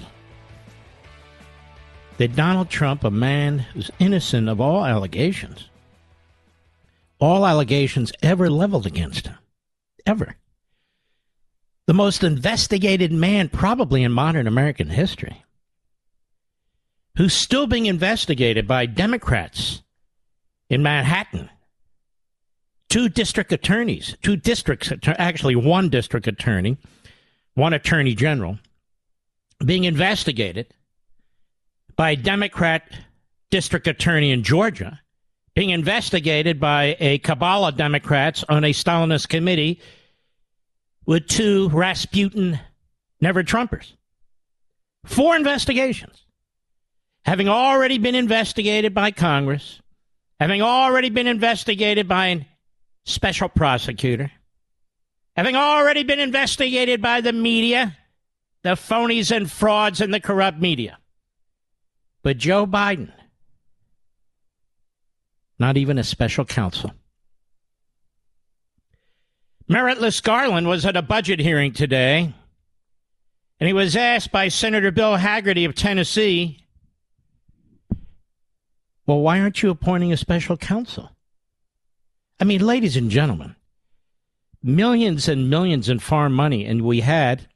[2.18, 5.68] that Donald Trump, a man who's innocent of all allegations,
[7.18, 9.36] all allegations ever leveled against him,
[10.04, 10.36] ever,
[11.86, 15.44] the most investigated man probably in modern American history,
[17.16, 19.82] who's still being investigated by Democrats
[20.68, 21.48] in Manhattan.
[22.88, 26.78] Two district attorneys, two districts, actually one district attorney,
[27.54, 28.58] one attorney general,
[29.64, 30.72] being investigated
[31.98, 32.88] by a Democrat
[33.50, 35.00] district attorney in Georgia,
[35.54, 39.80] being investigated by a cabal of Democrats on a Stalinist committee
[41.06, 42.60] with two Rasputin
[43.20, 43.94] never Trumpers.
[45.04, 46.24] Four investigations.
[47.24, 49.82] Having already been investigated by Congress,
[50.38, 52.46] having already been investigated by a
[53.06, 54.30] special prosecutor,
[55.34, 57.96] having already been investigated by the media,
[58.62, 60.97] the phonies and frauds and the corrupt media.
[62.22, 63.12] But Joe Biden,
[65.58, 66.92] not even a special counsel.
[69.68, 72.32] Meritless Garland was at a budget hearing today,
[73.60, 76.64] and he was asked by Senator Bill Hagerty of Tennessee,
[79.06, 81.10] Well, why aren't you appointing a special counsel?
[82.40, 83.56] I mean, ladies and gentlemen,
[84.62, 87.48] millions and millions in foreign money, and we had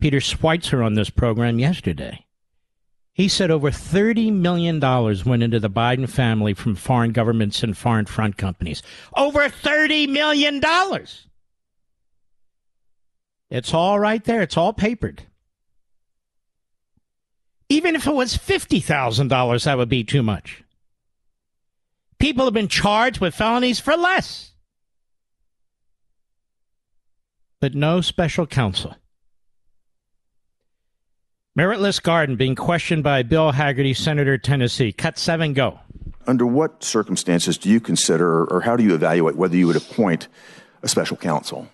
[0.00, 2.26] Peter Schweizer on this program yesterday.
[3.20, 8.06] He said over $30 million went into the Biden family from foreign governments and foreign
[8.06, 8.82] front companies.
[9.14, 10.62] Over $30 million!
[13.50, 14.40] It's all right there.
[14.40, 15.24] It's all papered.
[17.68, 20.64] Even if it was $50,000, that would be too much.
[22.18, 24.52] People have been charged with felonies for less.
[27.60, 28.96] But no special counsel.
[31.58, 34.92] Meritless Garland being questioned by Bill Hagerty, Senator Tennessee.
[34.92, 35.80] Cut seven, go.
[36.28, 40.28] Under what circumstances do you consider, or how do you evaluate whether you would appoint
[40.84, 41.68] a special counsel?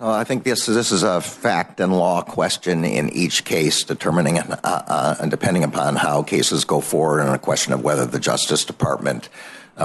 [0.00, 4.40] Well, I think this this is a fact and law question in each case, determining
[4.40, 8.18] uh, uh, and depending upon how cases go forward, and a question of whether the
[8.18, 9.30] Justice Department, uh,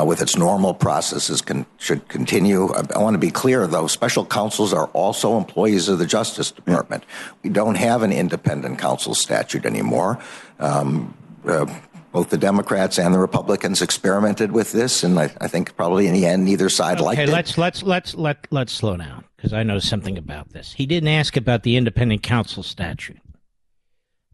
[0.06, 2.72] with its normal processes, can, should continue.
[2.74, 6.52] I, I, want to be clear, though: special counsels are also employees of the Justice
[6.52, 7.04] Department.
[7.44, 10.20] We don't have an independent counsel statute anymore.
[10.60, 11.66] Um, uh,
[12.12, 16.14] both the Democrats and the Republicans experimented with this, and I, I think probably in
[16.14, 17.30] the end, neither side okay, liked it.
[17.30, 20.74] let's let's let's let let's slow down because I know something about this.
[20.74, 23.20] He didn't ask about the independent counsel statute,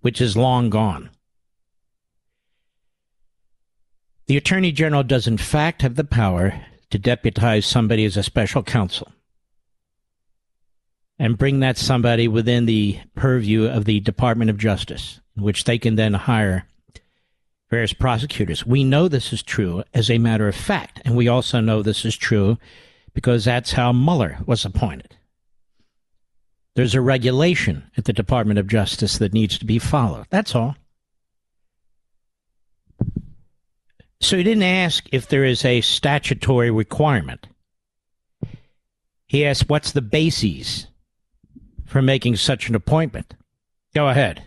[0.02, 1.10] which is long gone.
[4.28, 6.60] The Attorney General does, in fact, have the power
[6.90, 9.12] to deputize somebody as a special counsel
[11.20, 15.96] and bring that somebody within the purview of the Department of Justice, which they can
[15.96, 16.68] then hire
[17.70, 18.66] various prosecutors.
[18.66, 22.04] We know this is true as a matter of fact, and we also know this
[22.04, 22.58] is true
[23.14, 25.16] because that's how Mueller was appointed.
[26.76, 30.26] There's a regulation at the Department of Justice that needs to be followed.
[30.30, 30.76] That's all.
[34.22, 37.48] So he didn't ask if there is a statutory requirement.
[39.28, 40.88] He asked what's the basis
[41.86, 43.34] for making such an appointment.
[43.94, 44.44] Go ahead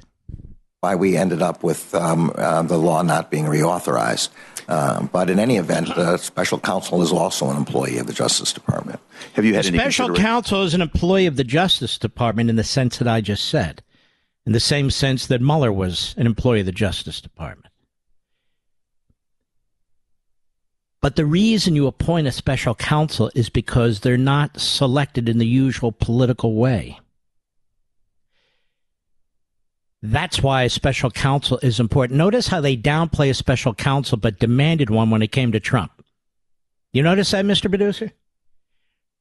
[0.80, 4.28] why we ended up with um, uh, the law not being reauthorized.
[4.68, 8.52] Uh, but in any event, uh, special counsel is also an employee of the Justice
[8.52, 9.00] Department.
[9.32, 12.98] Have you had special counsel is an employee of the Justice Department in the sense
[12.98, 13.82] that I just said,
[14.44, 17.67] in the same sense that Mueller was an employee of the Justice Department.
[21.00, 25.46] But the reason you appoint a special counsel is because they're not selected in the
[25.46, 26.98] usual political way.
[30.02, 32.18] That's why a special counsel is important.
[32.18, 35.92] Notice how they downplay a special counsel but demanded one when it came to Trump.
[36.92, 37.68] You notice that, Mr.
[37.68, 38.12] Producer?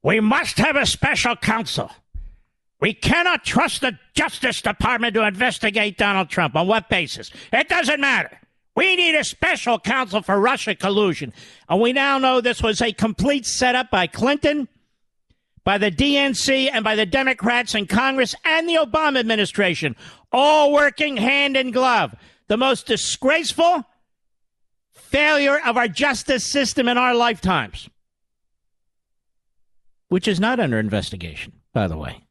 [0.02, 1.90] We must have a special counsel.
[2.80, 6.54] We cannot trust the Justice Department to investigate Donald Trump.
[6.54, 7.32] On what basis?
[7.52, 8.38] It doesn't matter.
[8.78, 11.32] We need a special counsel for Russia collusion.
[11.68, 14.68] And we now know this was a complete setup by Clinton
[15.64, 19.96] by the DNC and by the Democrats in Congress and the Obama administration,
[20.30, 22.14] all working hand in glove.
[22.46, 23.84] The most disgraceful
[24.92, 27.90] failure of our justice system in our lifetimes,
[30.08, 32.22] which is not under investigation, by the way.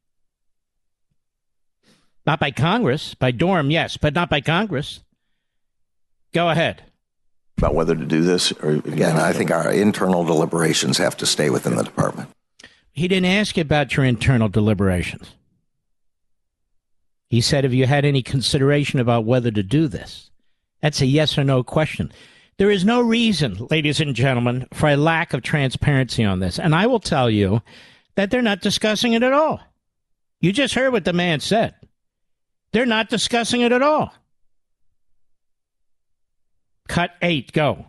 [2.25, 5.01] Not by Congress, by Durham, yes, but not by Congress.
[6.33, 6.83] Go ahead.
[7.57, 11.49] About whether to do this, or again, I think our internal deliberations have to stay
[11.49, 12.29] within the department.
[12.91, 15.33] He didn't ask about your internal deliberations.
[17.29, 20.29] He said, Have you had any consideration about whether to do this?
[20.81, 22.11] That's a yes or no question.
[22.57, 26.59] There is no reason, ladies and gentlemen, for a lack of transparency on this.
[26.59, 27.61] And I will tell you
[28.15, 29.59] that they're not discussing it at all.
[30.39, 31.75] You just heard what the man said.
[32.71, 34.13] They're not discussing it at all.
[36.87, 37.87] Cut eight, go.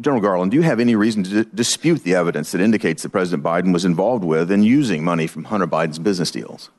[0.00, 3.10] General Garland, do you have any reason to d- dispute the evidence that indicates that
[3.10, 6.70] President Biden was involved with and using money from Hunter Biden's business deals?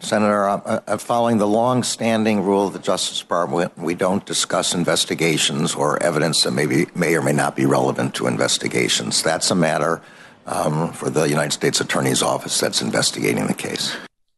[0.00, 5.74] Senator, uh, uh, following the long-standing rule of the Justice Department, we don't discuss investigations
[5.74, 9.22] or evidence that may, be, may or may not be relevant to investigations.
[9.22, 10.00] That's a matter
[10.46, 13.96] um, for the United States Attorney's Office that's investigating the case.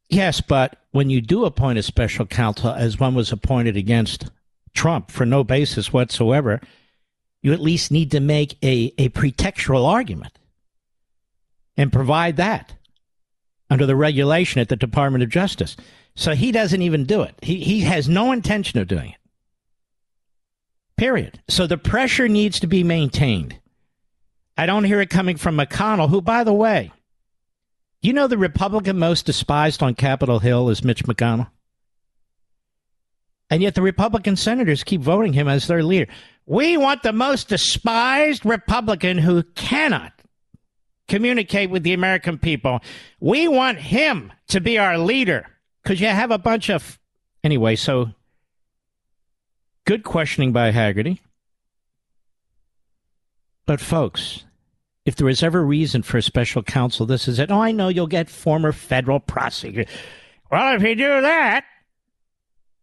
[0.08, 4.30] Yes, but when you do appoint a special counsel, as one was appointed against
[4.74, 6.60] Trump for no basis whatsoever,
[7.42, 10.38] you at least need to make a, a pretextual argument
[11.76, 12.74] and provide that
[13.70, 15.76] under the regulation at the Department of Justice.
[16.14, 17.34] So he doesn't even do it.
[17.40, 19.16] He, he has no intention of doing it.
[20.96, 21.40] Period.
[21.48, 23.56] So the pressure needs to be maintained.
[24.58, 26.92] I don't hear it coming from McConnell, who, by the way,
[28.02, 31.48] you know the Republican most despised on Capitol Hill is Mitch McConnell?
[33.50, 36.06] And yet the Republican senators keep voting him as their leader.
[36.46, 40.12] We want the most despised Republican who cannot
[41.08, 42.80] communicate with the American people.
[43.18, 45.46] We want him to be our leader
[45.82, 46.98] because you have a bunch of.
[47.42, 48.10] Anyway, so
[49.84, 51.18] good questioning by Hagerty.
[53.66, 54.44] But, folks,
[55.04, 57.50] if there was ever reason for a special counsel, this is it.
[57.50, 59.90] Oh, I know you'll get former federal prosecutor.
[60.50, 61.64] Well, if you do that,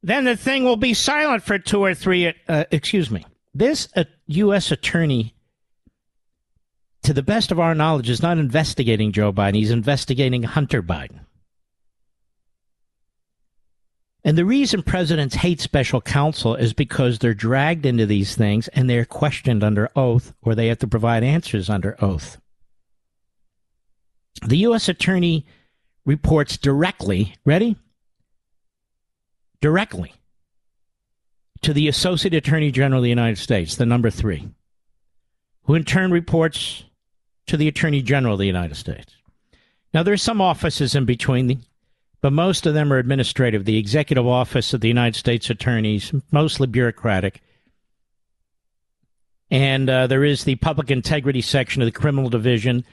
[0.04, 2.34] then the thing will be silent for two or three.
[2.48, 3.26] Uh, excuse me.
[3.54, 4.72] This uh, U.S.
[4.72, 5.34] attorney,
[7.04, 9.56] to the best of our knowledge, is not investigating Joe Biden.
[9.56, 11.22] He's investigating Hunter Biden.
[14.24, 18.90] And the reason presidents hate special counsel is because they're dragged into these things and
[18.90, 22.38] they're questioned under oath or they have to provide answers under oath.
[24.46, 24.90] The U.S.
[24.90, 25.46] attorney
[26.06, 27.78] reports directly, ready?
[29.62, 30.14] Directly
[31.62, 34.50] to the Associate Attorney General of the United States, the number three,
[35.64, 36.84] who in turn reports
[37.48, 39.16] to the Attorney General of the United States.
[39.94, 41.64] Now, there are some offices in between,
[42.22, 43.66] but most of them are administrative.
[43.66, 47.42] The Executive Office of the United States Attorneys, mostly bureaucratic.
[49.50, 52.84] And uh, there is the Public Integrity Section of the Criminal Division,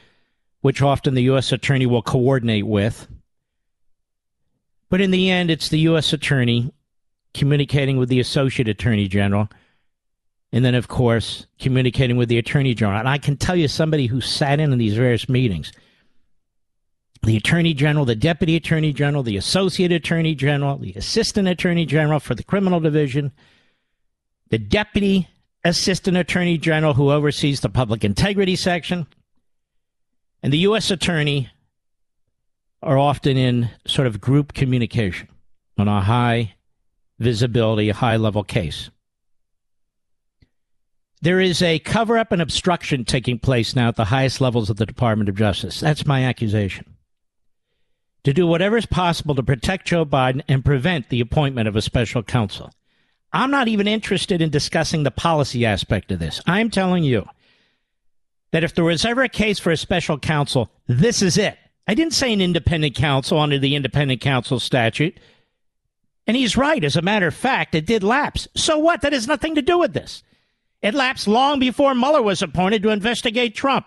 [0.61, 1.53] which often the U.S.
[1.53, 3.09] Attorney will coordinate with.
[4.95, 6.12] But in the end, it's the U.S.
[6.12, 6.72] Attorney
[7.32, 9.49] communicating with the Associate Attorney General,
[10.53, 13.01] and then, of course, communicating with the Attorney General.
[13.01, 15.72] And I can tell you somebody who sat in on these various meetings
[17.24, 22.20] the Attorney General, the Deputy Attorney General, the Associate Attorney General, the Assistant Attorney General
[22.20, 23.32] for the Criminal Division,
[24.51, 25.28] the Deputy
[25.64, 29.09] Assistant Attorney General who oversees the Public Integrity Section,
[30.40, 30.92] and the U.S.
[30.92, 31.51] Attorney
[32.85, 35.28] are often in sort of group communication
[35.78, 36.55] on a high
[37.18, 38.91] visibility, high level case.
[41.22, 44.76] There is a cover up and obstruction taking place now at the highest levels of
[44.76, 45.80] the Department of Justice.
[45.80, 46.85] That's my accusation.
[48.24, 51.82] To do whatever is possible to protect Joe Biden and prevent the appointment of a
[51.82, 52.72] special counsel.
[53.32, 56.41] I'm not even interested in discussing the policy aspect of this.
[56.47, 57.26] I'm telling you
[58.53, 61.59] that if there was ever a case for a special counsel, this is it.
[61.87, 65.18] I didn't say an independent counsel under the independent counsel statute.
[66.26, 66.82] And he's right.
[66.82, 68.49] As a matter of fact, it did lapse.
[68.55, 69.03] So what?
[69.03, 70.22] That has nothing to do with this.
[70.80, 73.87] It lapsed long before Mueller was appointed to investigate Trump.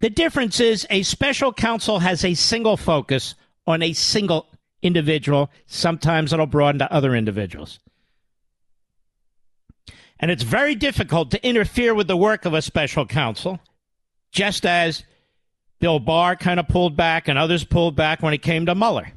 [0.00, 3.34] The difference is a special counsel has a single focus
[3.66, 4.46] on a single
[4.82, 5.50] individual.
[5.66, 7.78] Sometimes it'll broaden to other individuals.
[10.20, 13.60] And it's very difficult to interfere with the work of a special counsel,
[14.30, 15.04] just as
[15.84, 19.12] Bill Barr kind of pulled back and others pulled back when it came to Mueller.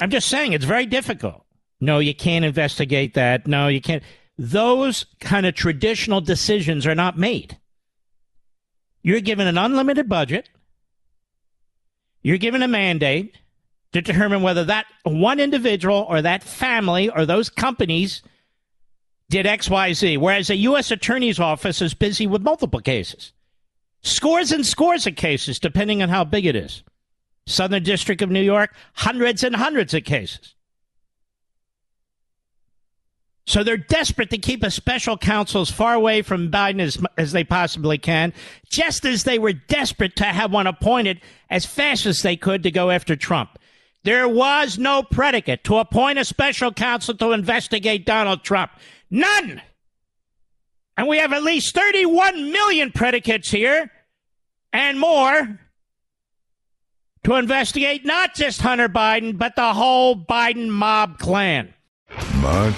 [0.00, 1.44] I'm just saying it's very difficult.
[1.80, 3.48] No, you can't investigate that.
[3.48, 4.00] No, you can't.
[4.38, 7.58] Those kind of traditional decisions are not made.
[9.02, 10.48] You're given an unlimited budget.
[12.22, 13.38] You're given a mandate
[13.92, 18.22] to determine whether that one individual or that family or those companies
[19.28, 20.92] did XYZ, whereas a U.S.
[20.92, 23.32] attorney's office is busy with multiple cases.
[24.02, 26.82] Scores and scores of cases, depending on how big it is.
[27.46, 30.54] Southern District of New York, hundreds and hundreds of cases.
[33.46, 37.32] So they're desperate to keep a special counsel as far away from Biden as, as
[37.32, 38.32] they possibly can,
[38.70, 42.70] just as they were desperate to have one appointed as fast as they could to
[42.70, 43.58] go after Trump.
[44.04, 48.72] There was no predicate to appoint a special counsel to investigate Donald Trump.
[49.10, 49.60] None!
[50.96, 53.90] And we have at least 31 million predicates here
[54.72, 55.58] and more
[57.24, 61.72] to investigate not just Hunter Biden, but the whole Biden mob clan.
[62.36, 62.74] Mark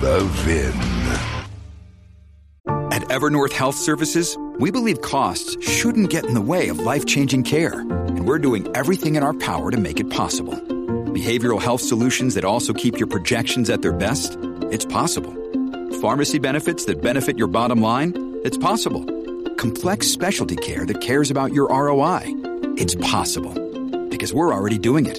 [0.00, 0.72] Levin.
[2.92, 7.42] At Evernorth Health Services, we believe costs shouldn't get in the way of life changing
[7.42, 10.54] care, and we're doing everything in our power to make it possible.
[10.54, 14.38] Behavioral health solutions that also keep your projections at their best?
[14.70, 15.32] It's possible.
[16.04, 18.12] Pharmacy benefits that benefit your bottom line?
[18.44, 19.06] It's possible.
[19.54, 22.20] Complex specialty care that cares about your ROI?
[22.76, 23.54] It's possible
[24.10, 25.18] because we're already doing it.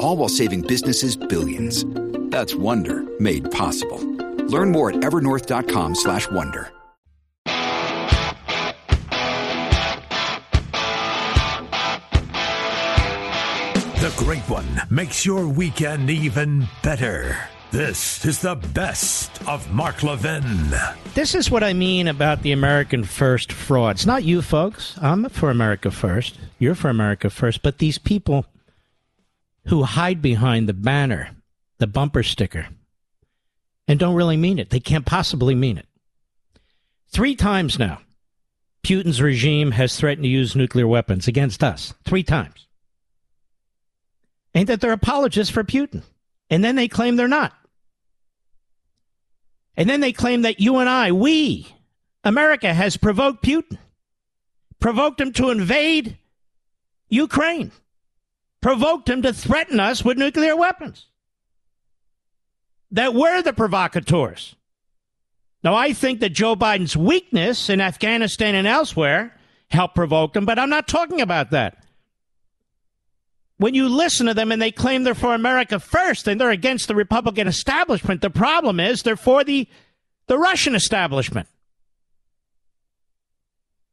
[0.00, 1.84] All while saving businesses billions.
[2.32, 4.00] That's Wonder made possible.
[4.48, 6.72] Learn more at evernorth.com slash wonder.
[14.02, 17.36] The Great One makes your weekend even better.
[17.74, 20.44] This is the best of Mark Levin.
[21.14, 24.06] This is what I mean about the American First frauds.
[24.06, 24.96] Not you folks.
[25.02, 26.38] I'm for America First.
[26.60, 27.64] You're for America First.
[27.64, 28.46] But these people
[29.64, 31.30] who hide behind the banner,
[31.78, 32.68] the bumper sticker,
[33.88, 34.70] and don't really mean it.
[34.70, 35.88] They can't possibly mean it.
[37.08, 37.98] Three times now,
[38.84, 41.92] Putin's regime has threatened to use nuclear weapons against us.
[42.04, 42.68] Three times.
[44.54, 46.04] Ain't that they're apologists for Putin?
[46.48, 47.52] And then they claim they're not.
[49.76, 51.66] And then they claim that you and I, we,
[52.22, 53.78] America, has provoked Putin,
[54.80, 56.18] provoked him to invade
[57.08, 57.72] Ukraine,
[58.60, 61.06] provoked him to threaten us with nuclear weapons.
[62.92, 64.54] That we're the provocateurs.
[65.64, 69.36] Now, I think that Joe Biden's weakness in Afghanistan and elsewhere
[69.68, 71.83] helped provoke him, but I'm not talking about that
[73.58, 76.88] when you listen to them and they claim they're for America first and they're against
[76.88, 79.68] the Republican establishment, the problem is they're for the,
[80.26, 81.48] the Russian establishment.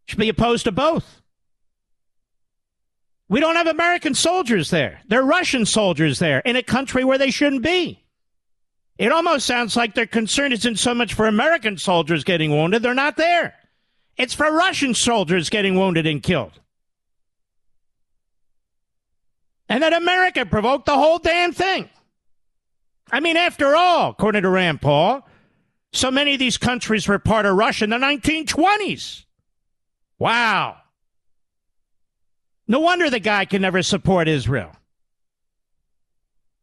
[0.05, 1.21] Should be opposed to both.
[3.29, 5.01] We don't have American soldiers there.
[5.07, 8.03] They're Russian soldiers there in a country where they shouldn't be.
[8.97, 12.93] It almost sounds like their concern isn't so much for American soldiers getting wounded, they're
[12.93, 13.55] not there.
[14.17, 16.59] It's for Russian soldiers getting wounded and killed.
[19.71, 21.87] And that America provoked the whole damn thing.
[23.09, 25.25] I mean, after all, according to Rand Paul,
[25.93, 29.23] so many of these countries were part of Russia in the 1920s.
[30.19, 30.75] Wow.
[32.67, 34.73] No wonder the guy can never support Israel.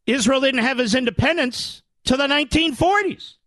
[0.05, 3.37] Israel didn't have his independence till the 1940s.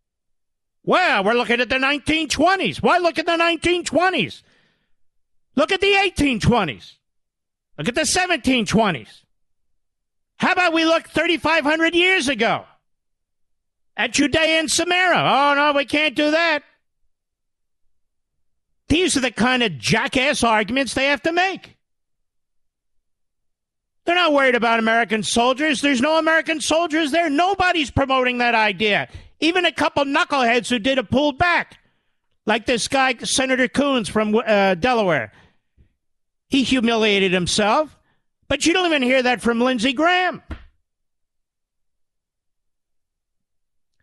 [0.83, 2.83] Well, we're looking at the 1920s.
[2.83, 4.43] Why look at the 1920s?
[5.55, 6.95] Look at the 1820s.
[7.79, 9.22] Look at the 1720s.
[10.43, 12.65] How about we look 3,500 years ago
[13.97, 15.21] at Judea and Samaria?
[15.21, 16.65] Oh, no, we can't do that.
[18.89, 21.77] These are the kind of jackass arguments they have to make.
[24.05, 25.81] They're not worried about American soldiers.
[25.81, 27.31] There's no American soldiers there.
[27.31, 29.07] Nobody's promoting that idea.
[29.39, 31.79] Even a couple knuckleheads who did it pulled back,
[32.47, 35.31] like this guy, Senator Coons from uh, Delaware.
[36.49, 37.97] He humiliated himself,
[38.53, 40.43] but you don't even hear that from Lindsey Graham.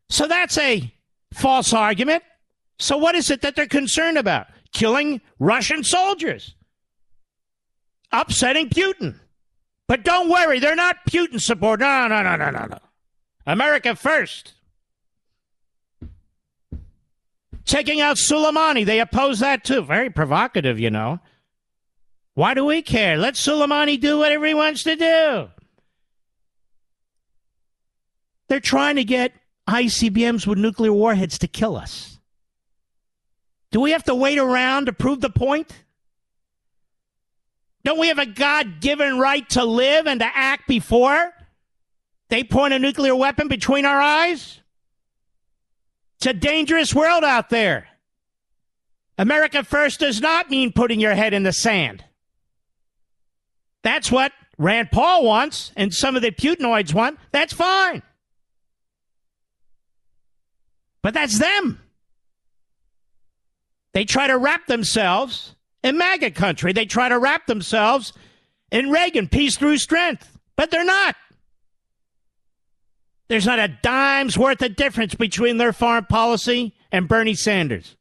[0.10, 0.92] So that's a
[1.36, 2.24] false argument.
[2.80, 4.48] So what is it that they're concerned about?
[4.74, 6.56] Killing Russian soldiers,
[8.12, 9.20] upsetting Putin.
[9.88, 11.82] But don't worry, they're not Putin support.
[11.82, 12.80] No, no, no, no, no, no.
[13.46, 14.54] America first.
[17.66, 19.84] Taking out Soleimani, they oppose that too.
[19.84, 21.20] Very provocative, you know.
[22.40, 23.18] Why do we care?
[23.18, 25.50] Let Soleimani do whatever he wants to do.
[28.48, 29.34] They're trying to get
[29.68, 32.18] ICBMs with nuclear warheads to kill us.
[33.72, 35.84] Do we have to wait around to prove the point?
[37.84, 41.34] Don't we have a God given right to live and to act before
[42.30, 44.62] they point a nuclear weapon between our eyes?
[46.16, 47.90] It's a dangerous world out there.
[49.18, 52.06] America first does not mean putting your head in the sand.
[53.84, 57.18] That's what Rand Paul wants and some of the Putinoids want.
[57.32, 58.04] That's fine.
[61.02, 61.80] But that's them.
[63.94, 66.74] They try to wrap themselves in MAGA country.
[66.74, 68.14] They try to wrap themselves
[68.72, 71.16] in Reagan, peace through strength, but they're not.
[73.30, 77.96] There's not a dime's worth of difference between their foreign policy and Bernie Sanders.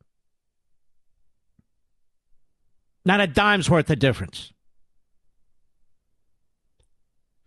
[3.04, 4.52] Not a dime's worth of difference.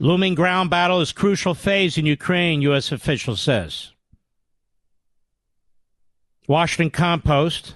[0.01, 2.91] Looming ground battle is crucial phase in Ukraine, U.S.
[2.91, 3.91] official says.
[6.47, 7.75] Washington Compost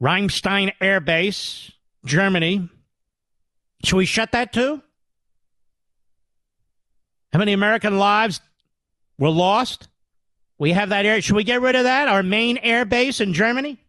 [0.00, 1.72] Ramstein Air Base,
[2.04, 2.68] Germany.
[3.82, 4.80] Should we shut that too?
[7.32, 8.40] How many American lives
[9.18, 9.88] were lost?
[10.56, 11.20] We have that air.
[11.20, 12.06] Should we get rid of that?
[12.06, 13.80] Our main air base in Germany?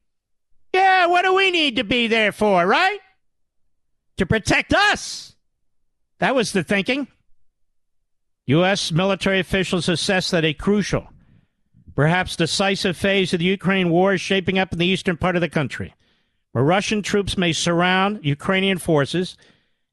[0.74, 2.98] Yeah, what do we need to be there for, right?
[4.18, 5.36] To protect us.
[6.18, 7.08] That was the thinking.
[8.48, 8.92] U.S.
[8.92, 11.08] military officials assess that a crucial,
[11.96, 15.42] perhaps decisive phase of the Ukraine war is shaping up in the eastern part of
[15.42, 15.94] the country
[16.56, 19.36] where Russian troops may surround Ukrainian forces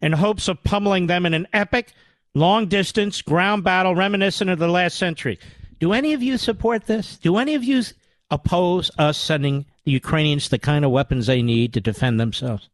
[0.00, 1.92] in hopes of pummeling them in an epic,
[2.34, 5.40] long distance ground battle reminiscent of the last century.
[5.80, 7.16] Do any of you support this?
[7.16, 7.82] Do any of you
[8.30, 12.68] oppose us sending the Ukrainians the kind of weapons they need to defend themselves?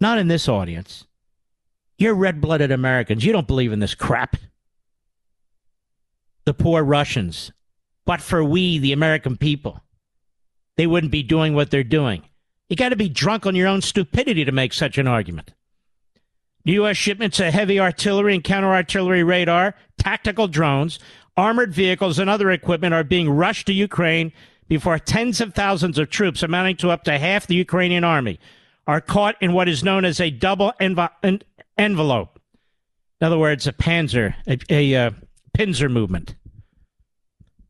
[0.00, 1.04] Not in this audience.
[1.98, 3.22] You're red blooded Americans.
[3.22, 4.36] You don't believe in this crap.
[6.44, 7.52] The poor Russians.
[8.04, 9.80] But for we, the American people,
[10.76, 12.22] they wouldn't be doing what they're doing.
[12.68, 15.52] You got to be drunk on your own stupidity to make such an argument.
[16.64, 16.96] U.S.
[16.96, 20.98] shipments of heavy artillery and counter artillery radar, tactical drones,
[21.36, 24.32] armored vehicles, and other equipment are being rushed to Ukraine
[24.66, 28.40] before tens of thousands of troops, amounting to up to half the Ukrainian army,
[28.86, 31.42] are caught in what is known as a double env-
[31.76, 32.40] envelope.
[33.20, 35.10] In other words, a panzer, a, a uh,
[35.54, 36.34] pincer movement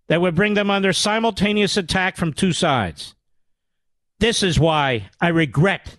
[0.09, 3.15] that would bring them under simultaneous attack from two sides.
[4.19, 5.99] This is why I regret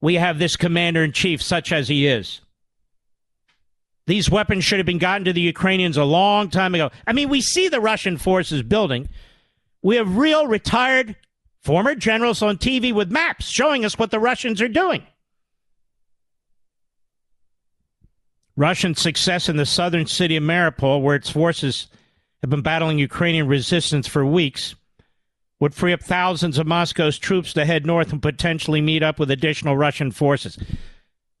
[0.00, 2.40] we have this commander in chief, such as he is.
[4.06, 6.90] These weapons should have been gotten to the Ukrainians a long time ago.
[7.06, 9.08] I mean, we see the Russian forces building.
[9.82, 11.16] We have real retired
[11.62, 15.04] former generals on TV with maps showing us what the Russians are doing.
[18.56, 21.88] Russian success in the southern city of Mariupol, where its forces
[22.40, 24.74] have been battling Ukrainian resistance for weeks,
[25.60, 29.30] would free up thousands of Moscow's troops to head north and potentially meet up with
[29.30, 30.58] additional Russian forces.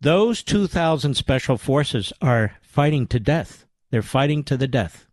[0.00, 3.66] Those 2,000 special forces are fighting to death.
[3.90, 5.06] They're fighting to the death.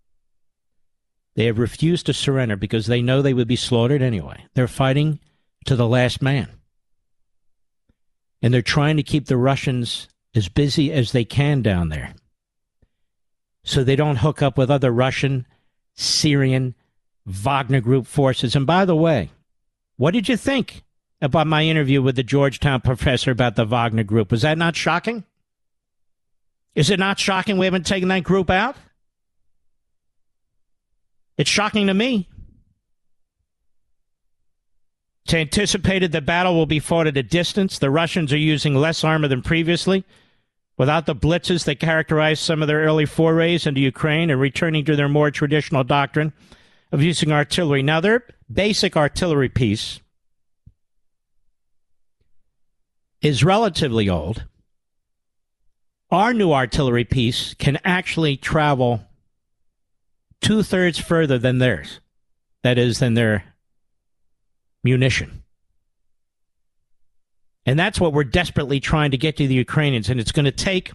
[1.35, 4.45] They have refused to surrender because they know they would be slaughtered anyway.
[4.53, 5.19] They're fighting
[5.65, 6.49] to the last man.
[8.41, 12.13] And they're trying to keep the Russians as busy as they can down there
[13.63, 15.47] so they don't hook up with other Russian,
[15.93, 16.75] Syrian,
[17.25, 18.55] Wagner Group forces.
[18.55, 19.31] And by the way,
[19.95, 20.84] what did you think
[21.21, 24.31] about my interview with the Georgetown professor about the Wagner Group?
[24.31, 25.23] Was that not shocking?
[26.75, 28.75] Is it not shocking we haven't taken that group out?
[31.38, 32.27] It's shocking to me.
[35.23, 37.79] It's anticipated the battle will be fought at a distance.
[37.79, 40.03] The Russians are using less armor than previously
[40.78, 44.95] without the blitzes that characterized some of their early forays into Ukraine and returning to
[44.95, 46.34] their more traditional doctrine
[46.91, 47.84] of using artillery.
[47.84, 49.99] Now, their basic artillery piece
[53.21, 54.45] is relatively old.
[56.11, 59.01] Our new artillery piece can actually travel
[60.41, 61.99] two thirds further than theirs.
[62.63, 63.55] That is, than their
[64.84, 65.42] munition.
[67.66, 70.09] And that's what we're desperately trying to get to the Ukrainians.
[70.09, 70.91] And it's going to take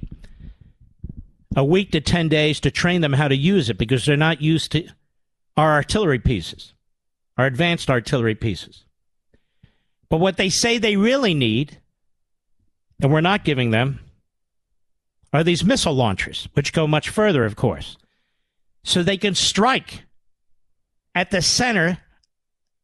[1.56, 4.42] a week to 10 days to train them how to use it because they're not
[4.42, 4.88] used to
[5.56, 6.74] our artillery pieces,
[7.36, 8.84] our advanced artillery pieces.
[10.08, 11.78] But what they say they really need,
[13.00, 14.00] and we're not giving them,
[15.32, 17.96] are these missile launchers, which go much further, of course.
[18.84, 20.04] So they can strike
[21.14, 21.98] at the center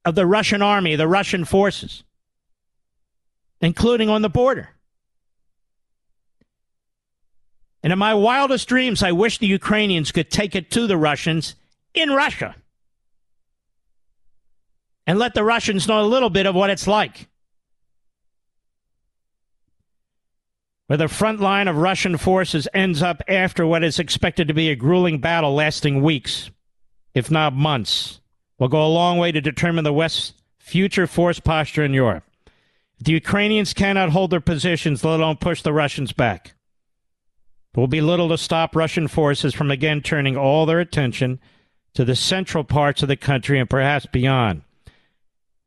[0.05, 2.03] of the Russian army, the Russian forces
[3.61, 4.70] including on the border.
[7.82, 11.55] And in my wildest dreams, I wish the Ukrainians could take it to the Russians
[11.92, 12.57] in Russia
[15.07, 17.28] and let the Russians know a little bit of what it's like.
[20.86, 24.70] Where the front line of Russian forces ends up after what is expected to be
[24.70, 26.50] a grueling battle lasting weeks,
[27.14, 28.20] if not months,
[28.59, 32.24] will go a long way to determine the West's future force posture in Europe.
[33.01, 36.55] The Ukrainians cannot hold their positions, let alone push the Russians back.
[37.72, 41.40] There will be little to stop Russian forces from again turning all their attention
[41.95, 44.62] to the central parts of the country and perhaps beyond,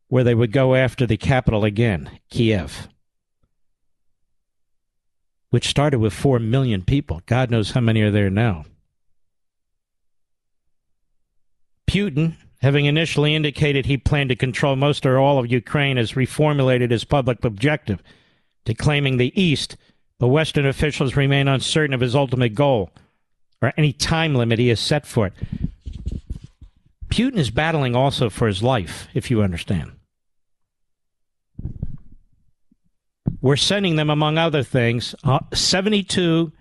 [0.07, 2.87] where they would go after the capital again, Kiev,
[5.49, 7.21] which started with 4 million people.
[7.25, 8.65] God knows how many are there now.
[11.87, 16.91] Putin having initially indicated he planned to control most or all of Ukraine, has reformulated
[16.91, 18.01] his public objective
[18.65, 19.77] to claiming the East,
[20.19, 22.91] but Western officials remain uncertain of his ultimate goal
[23.61, 25.33] or any time limit he has set for it.
[27.09, 29.91] Putin is battling also for his life, if you understand.
[33.41, 36.51] We're sending them, among other things, uh, 72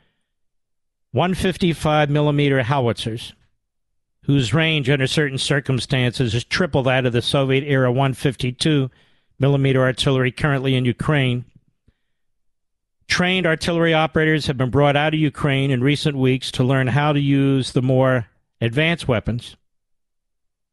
[1.12, 3.32] 155 millimeter howitzers
[4.26, 8.90] whose range under certain circumstances is triple that of the Soviet era 152
[9.38, 11.44] millimeter artillery currently in Ukraine.
[13.06, 17.12] Trained artillery operators have been brought out of Ukraine in recent weeks to learn how
[17.12, 18.26] to use the more
[18.60, 19.56] advanced weapons.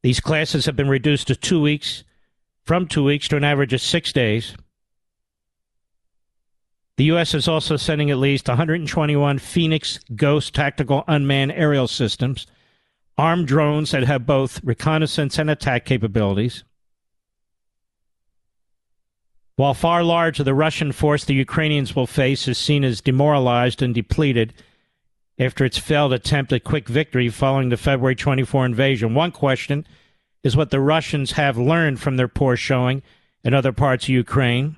[0.01, 2.03] These classes have been reduced to two weeks,
[2.63, 4.55] from two weeks to an average of six days.
[6.97, 7.35] The U.S.
[7.35, 12.47] is also sending at least 121 Phoenix Ghost tactical unmanned aerial systems
[13.17, 16.63] armed drones that have both reconnaissance and attack capabilities.
[19.55, 23.93] While far larger the Russian force the Ukrainians will face is seen as demoralized and
[23.93, 24.53] depleted
[25.37, 29.13] after its failed attempt at quick victory following the February 24 invasion.
[29.13, 29.85] One question
[30.43, 33.01] is what the Russians have learned from their poor showing
[33.43, 34.77] in other parts of Ukraine.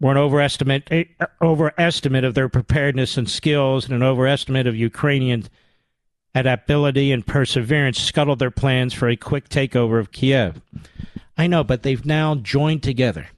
[0.00, 1.04] Or an overestimate, eh,
[1.40, 5.44] overestimate of their preparedness and skills and an overestimate of Ukrainian
[6.34, 10.60] adaptability and perseverance scuttled their plans for a quick takeover of Kiev.
[11.36, 13.28] I know, but they've now joined together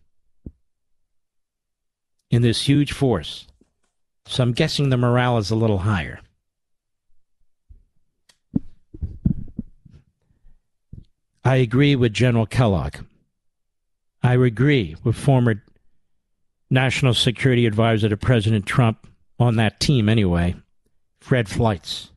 [2.31, 3.47] in this huge force.
[4.27, 6.21] So I'm guessing the morale is a little higher.
[11.45, 12.97] I agree with General Kellogg.
[14.23, 15.63] I agree with former
[16.71, 19.07] National Security Advisor to President Trump
[19.39, 20.55] on that team, anyway,
[21.21, 22.09] Fred Fleitz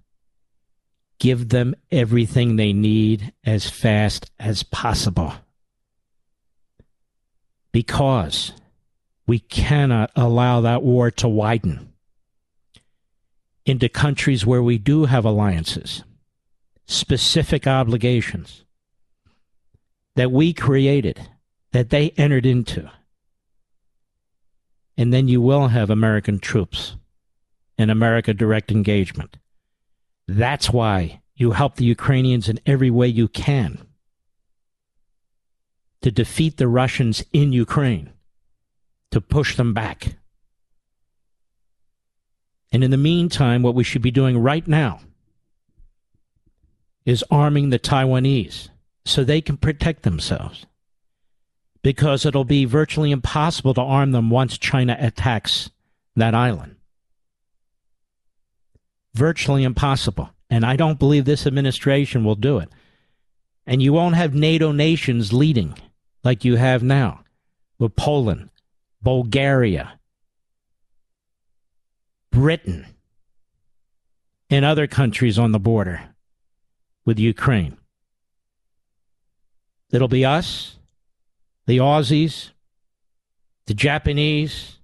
[1.20, 5.34] give them everything they need as fast as possible.
[7.72, 8.54] Because
[9.26, 11.94] we cannot allow that war to widen
[13.66, 16.04] into countries where we do have alliances,
[16.86, 18.64] specific obligations
[20.16, 21.28] that we created,
[21.74, 22.90] that they entered into.
[24.98, 26.96] And then you will have American troops
[27.78, 29.38] and America direct engagement.
[30.28, 33.88] That's why you help the Ukrainians in every way you can
[36.02, 38.12] to defeat the Russians in Ukraine,
[39.12, 40.16] to push them back.
[42.72, 45.02] And in the meantime, what we should be doing right now
[47.06, 48.70] is arming the Taiwanese
[49.06, 50.66] so they can protect themselves.
[51.82, 55.70] Because it'll be virtually impossible to arm them once China attacks
[56.16, 56.77] that island.
[59.18, 60.30] Virtually impossible.
[60.48, 62.70] And I don't believe this administration will do it.
[63.66, 65.74] And you won't have NATO nations leading
[66.24, 67.24] like you have now
[67.80, 68.50] with Poland,
[69.02, 70.00] Bulgaria,
[72.32, 72.86] Britain,
[74.52, 76.02] and other countries on the border
[77.04, 77.78] with Ukraine.
[79.92, 80.78] It'll be us,
[81.66, 82.52] the Aussies,
[83.66, 84.78] the Japanese,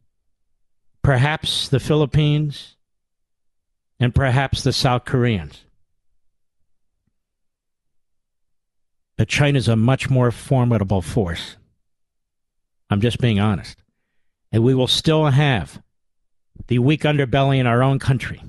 [1.03, 2.72] perhaps the Philippines,
[4.04, 5.64] and perhaps the South Koreans.
[9.16, 11.56] But China's a much more formidable force.
[12.89, 13.82] I'm just being honest.
[14.51, 15.82] And we will still have
[16.68, 18.41] the weak underbelly in our own country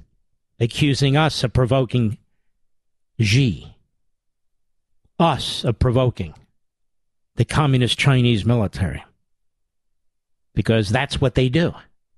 [0.58, 2.18] accusing us of provoking
[3.20, 3.76] Xi,
[5.20, 6.34] us of provoking
[7.36, 9.04] the communist Chinese military.
[10.52, 11.74] Because that's what they do.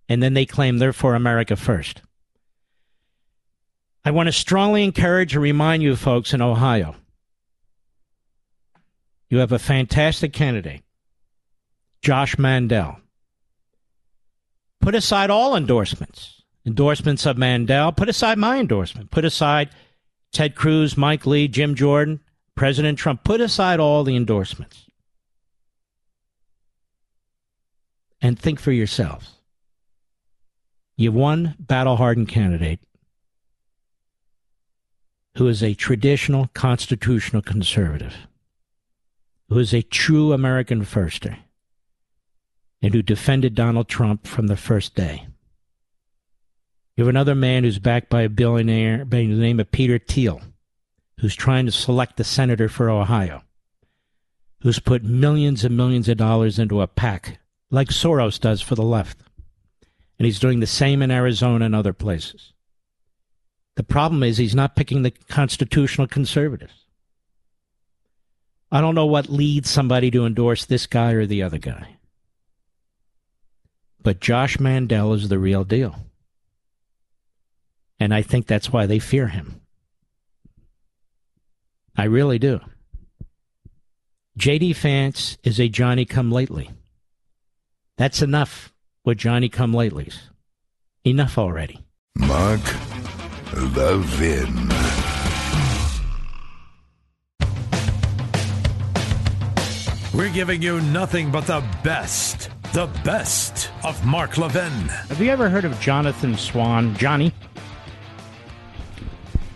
[0.08, 2.00] And then they claim they're for America first.
[4.06, 6.94] I want to strongly encourage and remind you folks in Ohio
[9.28, 10.84] you have a fantastic candidate,
[12.02, 13.00] Josh Mandel.
[14.80, 17.90] Put aside all endorsements, endorsements of Mandel.
[17.90, 19.10] Put aside my endorsement.
[19.10, 19.70] Put aside
[20.30, 22.20] Ted Cruz, Mike Lee, Jim Jordan,
[22.54, 23.24] President Trump.
[23.24, 24.86] Put aside all the endorsements.
[28.22, 29.32] And think for yourselves.
[30.96, 32.78] You have one battle hardened candidate
[35.36, 38.26] who is a traditional constitutional conservative
[39.48, 41.38] who is a true American firster
[42.82, 45.26] and who defended Donald Trump from the first day.
[46.96, 50.40] You have another man who's backed by a billionaire by the name of Peter Thiel,
[51.20, 53.42] who's trying to select the senator for Ohio,
[54.62, 57.38] who's put millions and millions of dollars into a PAC,
[57.70, 59.18] like Soros does for the left.
[60.18, 62.54] And he's doing the same in Arizona and other places.
[63.76, 66.86] The problem is he's not picking the constitutional conservatives.
[68.72, 71.96] I don't know what leads somebody to endorse this guy or the other guy.
[74.02, 75.96] But Josh Mandel is the real deal.
[78.00, 79.60] And I think that's why they fear him.
[81.96, 82.60] I really do.
[84.38, 86.70] JD Vance is a Johnny come lately.
[87.96, 88.72] That's enough
[89.04, 90.18] with Johnny come latelys.
[91.04, 91.80] Enough already.
[92.18, 92.60] Mark
[93.56, 94.68] Levin.
[100.14, 104.72] We're giving you nothing but the best, the best of Mark Levin.
[104.72, 106.94] Have you ever heard of Jonathan Swan?
[106.96, 107.32] Johnny?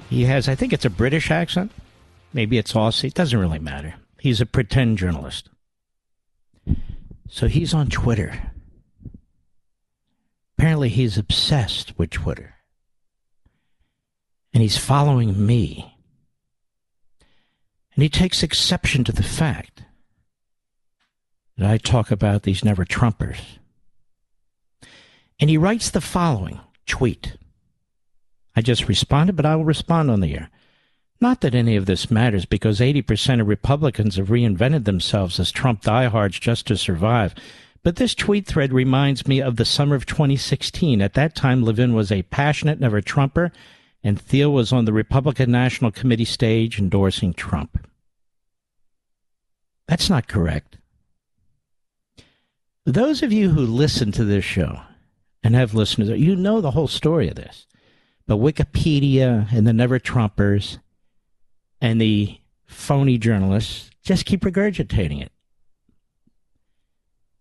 [0.09, 1.70] He has, I think it's a British accent.
[2.32, 3.05] Maybe it's Aussie.
[3.05, 3.94] It doesn't really matter.
[4.18, 5.51] He's a pretend journalist.
[7.28, 8.53] So he's on Twitter.
[10.59, 12.55] Apparently, he's obsessed with Twitter.
[14.53, 15.96] And he's following me.
[17.94, 19.82] And he takes exception to the fact
[21.57, 23.40] that I talk about these never Trumpers.
[25.38, 27.36] And he writes the following tweet.
[28.57, 30.51] I just responded, but I will respond on the air.
[31.20, 35.82] Not that any of this matters because 80% of Republicans have reinvented themselves as Trump
[35.82, 37.34] diehards just to survive.
[37.82, 41.01] But this tweet thread reminds me of the summer of 2016.
[41.03, 43.53] At that time, Levin was a passionate never Trumper,
[44.03, 47.86] and Thiel was on the Republican National Committee stage endorsing Trump.
[49.86, 50.78] That's not correct.
[52.86, 54.80] Those of you who listen to this show
[55.42, 57.66] and have listened to you know the whole story of this.
[58.26, 60.78] But Wikipedia and the Never Trumpers
[61.80, 65.32] and the phony journalists just keep regurgitating it.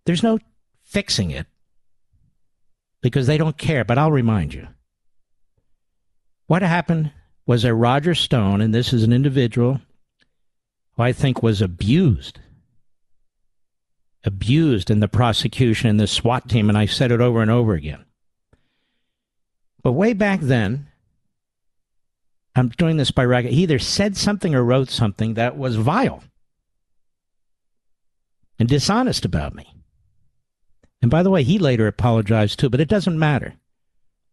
[0.05, 0.39] There's no
[0.83, 1.45] fixing it
[3.01, 4.67] because they don't care, but I'll remind you.
[6.49, 7.11] What happened
[7.45, 9.81] was that Roger Stone, and this is an individual
[10.95, 12.39] who I think was abused
[14.23, 17.75] abused in the prosecution and the SWAT team, and I said it over and over
[17.75, 18.03] again.
[19.83, 20.87] But way back then,
[22.55, 23.51] I'm doing this by record.
[23.51, 26.23] He either said something or wrote something that was vile
[28.57, 29.71] and dishonest about me.
[30.99, 33.53] And by the way, he later apologized too, but it doesn't matter.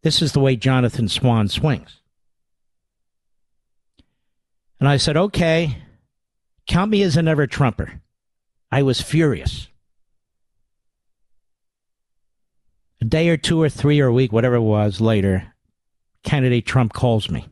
[0.01, 2.01] This is the way Jonathan Swan swings.
[4.79, 5.79] And I said, okay,
[6.67, 8.01] count me as a never Trumper.
[8.71, 9.69] I was furious.
[13.01, 15.55] A day or two or three or a week, whatever it was later,
[16.23, 17.47] candidate Trump calls me.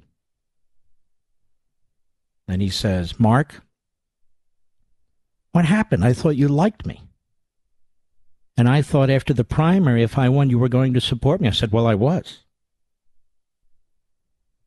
[2.47, 3.63] And he says, Mark,
[5.53, 6.05] what happened?
[6.05, 7.01] I thought you liked me.
[8.57, 11.49] And I thought after the primary, if I won, you were going to support me.
[11.49, 12.41] I said, Well, I was.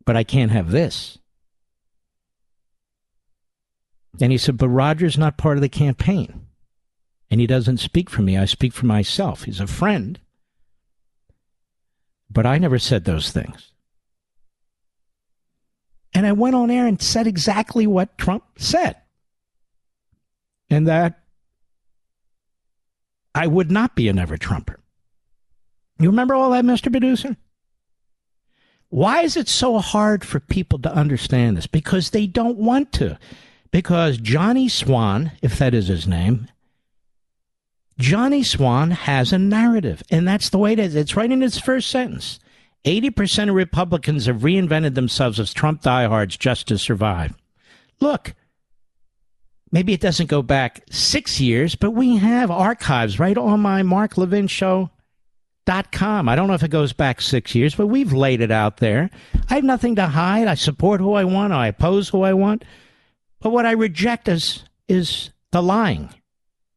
[0.06, 1.20] But I can't have this.
[4.20, 6.48] And he said, But Roger's not part of the campaign.
[7.30, 8.38] And he doesn't speak for me.
[8.38, 9.44] I speak for myself.
[9.44, 10.20] He's a friend.
[12.30, 13.72] But I never said those things.
[16.14, 18.96] And I went on air and said exactly what Trump said.
[20.70, 21.24] And that
[23.36, 24.80] I would not be a never Trumper.
[26.00, 26.92] You remember all that, Mr.
[26.92, 27.38] Producer?
[28.90, 31.68] Why is it so hard for people to understand this?
[31.68, 33.20] Because they don't want to.
[33.72, 36.48] Because Johnny Swan, if that is his name,
[38.00, 40.96] Johnny Swan has a narrative, and that's the way it is.
[40.96, 42.40] It's right in its first sentence.
[42.86, 47.34] 80% of Republicans have reinvented themselves as Trump diehards just to survive.
[48.00, 48.34] Look,
[49.72, 54.18] maybe it doesn't go back six years, but we have archives right on my Mark
[54.18, 54.90] Levin show.
[55.66, 56.30] Dot com.
[56.30, 59.10] I don't know if it goes back six years, but we've laid it out there.
[59.50, 60.48] I have nothing to hide.
[60.48, 61.52] I support who I want.
[61.52, 62.64] I oppose who I want.
[63.40, 66.10] But what I reject is, is the lying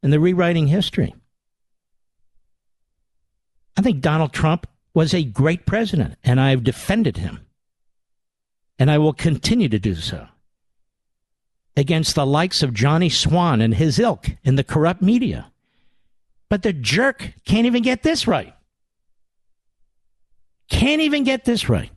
[0.03, 1.15] and the rewriting history.
[3.77, 7.45] I think Donald Trump was a great president, and I've defended him.
[8.77, 10.27] And I will continue to do so
[11.77, 15.51] against the likes of Johnny Swan and his ilk in the corrupt media.
[16.49, 18.53] But the jerk can't even get this right.
[20.69, 21.91] Can't even get this right.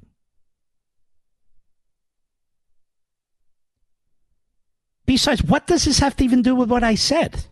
[5.07, 7.45] Besides, what does this have to even do with what I said?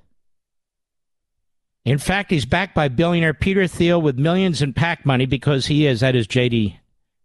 [1.85, 5.87] In fact, he's backed by billionaire Peter Thiel with millions in PAC money because he
[5.87, 6.79] is, that is J.D.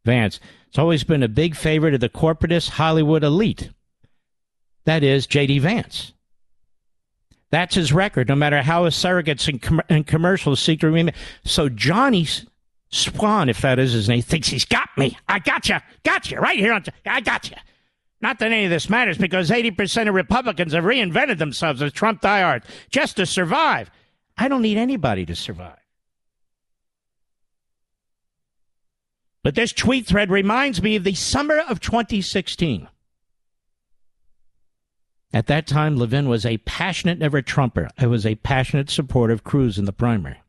[0.04, 0.40] Vance.
[0.68, 3.70] It's always been a big favorite of the corporatist Hollywood elite.
[4.86, 5.60] That is J.D.
[5.60, 6.14] Vance.
[7.50, 11.14] That's his record, no matter how his surrogates and, com- and commercials seek to remain.
[11.46, 12.28] So Johnny
[12.90, 15.18] Swan, if that is his name, thinks he's got me.
[15.28, 15.78] I got you.
[16.04, 16.74] Got you right here.
[16.74, 17.56] On I got you.
[18.20, 22.22] Not that any of this matters because 80% of Republicans have reinvented themselves as Trump
[22.22, 23.92] diehards just to survive.
[24.38, 25.78] I don't need anybody to survive.
[29.44, 32.88] But this tweet thread reminds me of the summer of 2016.
[35.34, 37.90] At that time, Levin was a passionate never Trumper.
[37.98, 40.42] I was a passionate supporter of Cruz in the primary.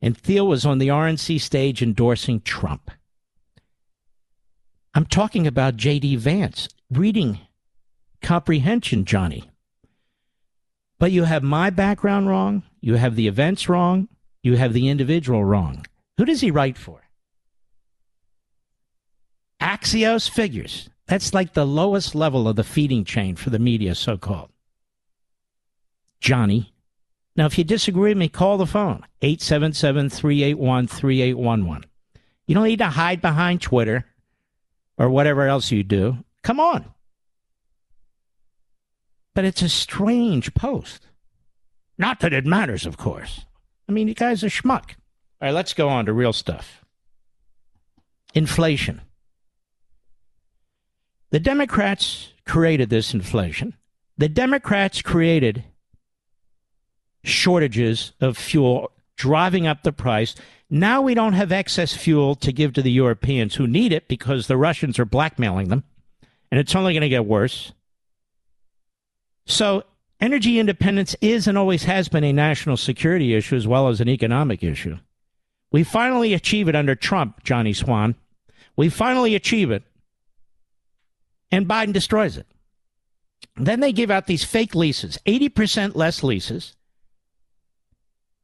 [0.00, 2.90] And Thiel was on the RNC stage endorsing Trump.
[4.94, 6.16] I'm talking about J.D.
[6.16, 7.40] Vance, reading
[8.22, 9.50] comprehension, Johnny.
[10.98, 12.62] But you have my background wrong.
[12.80, 14.08] You have the events wrong.
[14.42, 15.86] You have the individual wrong.
[16.18, 17.02] Who does he write for?
[19.60, 20.88] Axios figures.
[21.06, 24.50] That's like the lowest level of the feeding chain for the media, so called.
[26.20, 26.72] Johnny.
[27.36, 31.84] Now, if you disagree with me, call the phone 877 381 3811.
[32.46, 34.06] You don't need to hide behind Twitter
[34.96, 36.18] or whatever else you do.
[36.44, 36.84] Come on.
[39.34, 41.08] But it's a strange post.
[41.98, 43.46] Not that it matters, of course.
[43.88, 44.90] I mean, you guy's a schmuck.
[45.40, 46.84] All right, let's go on to real stuff.
[48.34, 49.00] Inflation.
[51.30, 53.74] The Democrats created this inflation.
[54.18, 55.64] The Democrats created
[57.24, 60.34] shortages of fuel, driving up the price.
[60.68, 64.46] Now we don't have excess fuel to give to the Europeans who need it because
[64.46, 65.84] the Russians are blackmailing them.
[66.54, 67.72] And it's only going to get worse.
[69.44, 69.82] So,
[70.20, 74.08] energy independence is and always has been a national security issue as well as an
[74.08, 74.98] economic issue.
[75.72, 78.14] We finally achieve it under Trump, Johnny Swan.
[78.76, 79.82] We finally achieve it.
[81.50, 82.46] And Biden destroys it.
[83.56, 86.76] Then they give out these fake leases 80% less leases.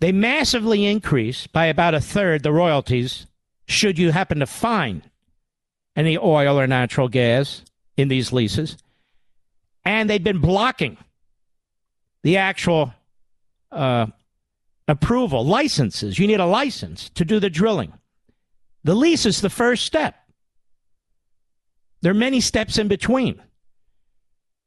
[0.00, 3.28] They massively increase by about a third the royalties
[3.68, 5.08] should you happen to find
[5.94, 7.62] any oil or natural gas
[8.00, 8.76] in these leases
[9.84, 10.96] and they've been blocking
[12.22, 12.92] the actual
[13.72, 14.06] uh,
[14.88, 16.18] approval, licenses.
[16.18, 17.92] You need a license to do the drilling.
[18.84, 20.16] The lease is the first step.
[22.02, 23.42] There are many steps in between.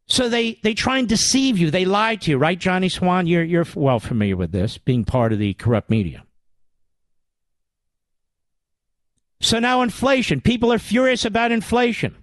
[0.07, 1.71] So they, they try and deceive you.
[1.71, 3.25] They lie to you, right, Johnny Swan?
[3.25, 6.25] You're, you're well familiar with this, being part of the corrupt media.
[9.39, 10.41] So now inflation.
[10.41, 12.22] People are furious about inflation.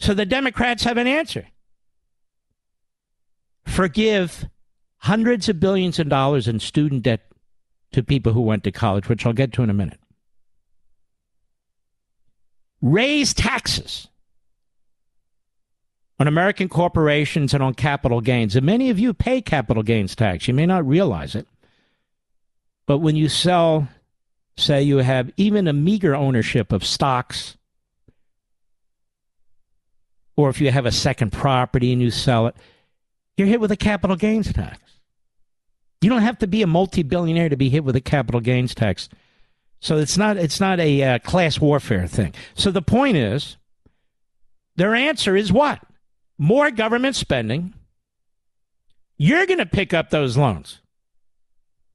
[0.00, 1.46] So the Democrats have an answer.
[3.66, 4.48] Forgive
[4.96, 7.20] hundreds of billions of dollars in student debt
[7.92, 10.00] to people who went to college, which I'll get to in a minute.
[12.80, 14.08] Raise taxes
[16.18, 18.56] on American corporations and on capital gains.
[18.56, 20.48] And many of you pay capital gains tax.
[20.48, 21.46] You may not realize it.
[22.86, 23.88] But when you sell,
[24.56, 27.56] say, you have even a meager ownership of stocks,
[30.40, 32.56] or if you have a second property and you sell it,
[33.36, 34.78] you're hit with a capital gains tax.
[36.00, 39.08] You don't have to be a multi-billionaire to be hit with a capital gains tax.
[39.80, 42.34] So it's not it's not a uh, class warfare thing.
[42.54, 43.56] So the point is,
[44.76, 45.80] their answer is what?
[46.40, 47.74] more government spending,
[49.18, 50.80] you're going to pick up those loans,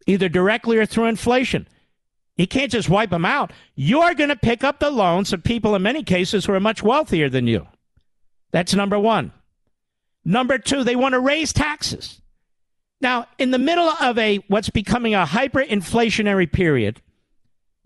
[0.05, 1.67] either directly or through inflation.
[2.37, 3.51] You can't just wipe them out.
[3.73, 6.83] You're going to pick up the loans of people in many cases who are much
[6.83, 7.65] wealthier than you.
[8.51, 9.31] That's number one.
[10.23, 12.21] Number two, they want to raise taxes.
[13.01, 17.01] Now, in the middle of a what's becoming a hyperinflationary period,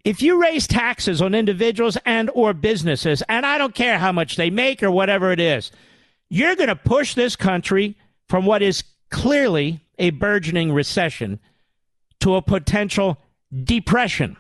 [0.06, 4.38] if you raise taxes on individuals and or businesses, and I don't care how much
[4.38, 5.72] they make or whatever it is,
[6.30, 7.98] you're going to push this country
[8.28, 11.40] from what is clearly a burgeoning recession
[12.22, 13.18] to a potential
[13.64, 14.38] depression.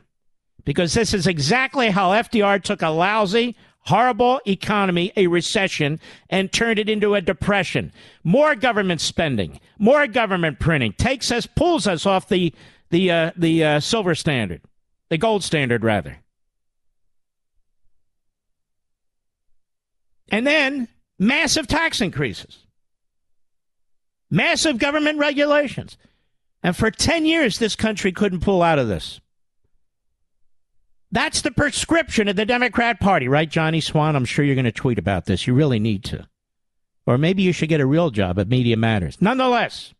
[0.63, 3.55] Because this is exactly how FDR took a lousy,
[3.89, 7.91] horrible economy, a recession, and turned it into a depression.
[8.23, 12.53] More government spending, more government printing takes us, pulls us off the
[12.91, 14.61] the uh, the uh, silver standard,
[15.09, 16.17] the gold standard rather.
[20.31, 20.87] And then
[21.17, 22.59] massive tax increases,
[24.29, 25.97] massive government regulations.
[26.61, 29.21] And for 10 years, this country couldn't pull out of this.
[31.11, 34.15] That's the prescription of the Democrat Party, right, Johnny Swan?
[34.15, 35.47] I'm sure you're going to tweet about this.
[35.47, 36.27] You really need to.
[37.07, 39.17] Or maybe you should get a real job at Media Matters.
[39.19, 39.95] Nonetheless,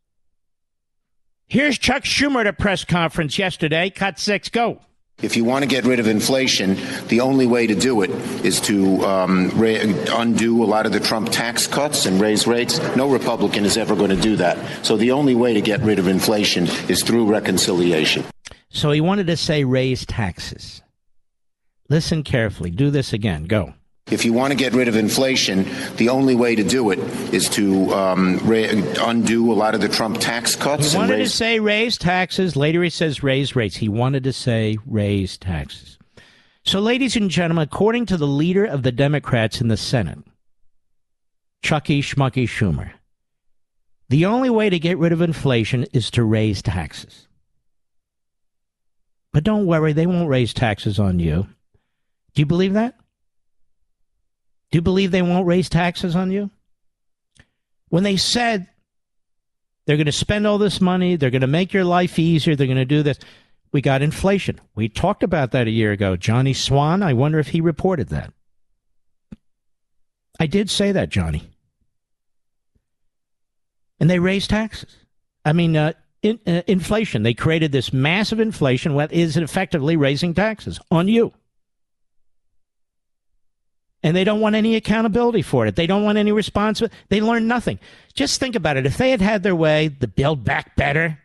[1.48, 3.90] here's Chuck Schumer at a press conference yesterday.
[3.90, 4.82] Cut six, go.
[5.22, 8.12] If you want to get rid of inflation, the only way to do it
[8.46, 9.76] is to um, ra-
[10.20, 12.80] undo a lot of the Trump tax cuts and raise rates.
[12.96, 14.86] No Republican is ever going to do that.
[14.86, 18.24] So the only way to get rid of inflation is through reconciliation.
[18.70, 20.84] So he wanted to say raise taxes.
[21.90, 22.70] Listen carefully.
[22.72, 23.46] Do this again.
[23.46, 23.74] Go.
[24.12, 25.68] If you want to get rid of inflation,
[25.98, 26.98] the only way to do it
[27.34, 28.66] is to um, ra-
[29.08, 30.92] undo a lot of the Trump tax cuts.
[30.94, 32.56] He wanted raise- to say raise taxes.
[32.56, 33.76] Later he says raise rates.
[33.76, 35.98] He wanted to say raise taxes.
[36.66, 40.20] So, ladies and gentlemen, according to the leader of the Democrats in the Senate,
[41.64, 42.92] Chucky Schmucky Schumer,
[44.10, 47.28] the only way to get rid of inflation is to raise taxes.
[49.32, 51.48] But don't worry, they won't raise taxes on you.
[52.34, 52.96] Do you believe that?
[54.72, 56.52] Do you believe they won't raise taxes on you?
[57.90, 58.68] When they said
[59.86, 62.68] they're going to spend all this money, they're going to make your life easier, they're
[62.68, 63.18] going to do this,
[63.72, 64.60] we got inflation.
[64.76, 66.16] We talked about that a year ago.
[66.16, 68.32] Johnny Swan, I wonder if he reported that.
[70.40, 71.50] I did say that, Johnny.
[74.00, 74.96] And they raised taxes.
[75.44, 77.24] I mean, uh, in, uh, inflation.
[77.24, 81.34] They created this massive inflation, what is effectively raising taxes on you
[84.02, 85.76] and they don't want any accountability for it.
[85.76, 86.96] They don't want any responsibility.
[87.10, 87.80] They learn nothing.
[88.14, 88.86] Just think about it.
[88.86, 91.20] If they had had their way, the Build Back Better,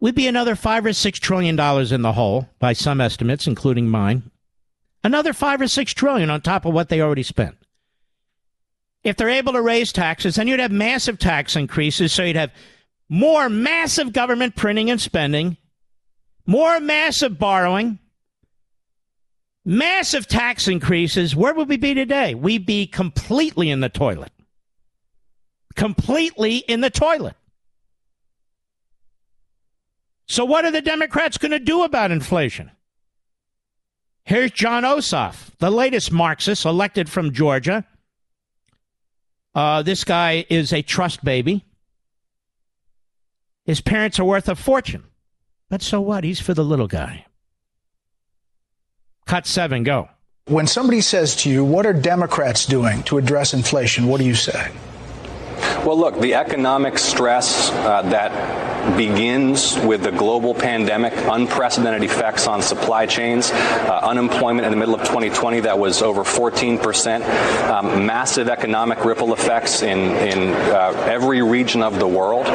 [0.00, 3.88] we'd be another five or six trillion dollars in the hole by some estimates, including
[3.88, 4.30] mine.
[5.04, 7.56] Another five or six trillion on top of what they already spent.
[9.02, 12.12] If they're able to raise taxes, then you'd have massive tax increases.
[12.12, 12.52] So you'd have
[13.08, 15.56] more massive government printing and spending,
[16.46, 17.98] more massive borrowing,
[19.64, 22.34] massive tax increases, where would we be today?
[22.34, 24.32] We'd be completely in the toilet.
[25.74, 27.36] Completely in the toilet.
[30.26, 32.70] So, what are the Democrats going to do about inflation?
[34.24, 37.84] Here's Jon Ossoff, the latest Marxist elected from Georgia.
[39.54, 41.64] Uh, this guy is a trust baby.
[43.64, 45.04] His parents are worth a fortune.
[45.68, 46.24] But so what?
[46.24, 47.26] He's for the little guy.
[49.26, 50.08] Cut seven, go.
[50.46, 54.06] When somebody says to you, What are Democrats doing to address inflation?
[54.06, 54.72] What do you say?
[55.84, 62.62] Well, look, the economic stress uh, that begins with the global pandemic, unprecedented effects on
[62.62, 67.24] supply chains, uh, unemployment in the middle of 2020 that was over 14 percent,
[67.70, 72.46] um, massive economic ripple effects in in uh, every region of the world.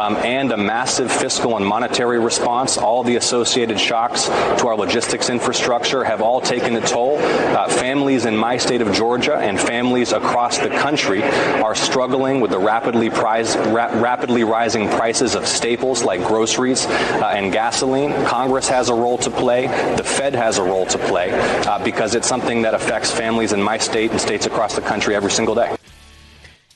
[0.00, 2.78] um, and a massive fiscal and monetary response.
[2.78, 7.18] All the associated shocks to our logistics infrastructure have all taken a toll.
[7.18, 12.50] Uh, families in my state of Georgia and families across the country are struggling with
[12.50, 18.12] the rapidly, ra- rapidly rising prices of staples like groceries uh, and gasoline.
[18.26, 19.66] Congress has a role to play.
[19.96, 23.62] The Fed has a role to play uh, because it's something that affects families in
[23.62, 25.74] my state and states across the country every single day.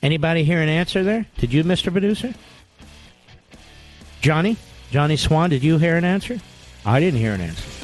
[0.03, 1.27] Anybody hear an answer there?
[1.39, 1.91] Did you, Mr.
[1.91, 2.35] Producer?
[4.21, 4.57] Johnny?
[4.91, 6.39] Johnny Swan, did you hear an answer?
[6.85, 7.84] I didn't hear an answer.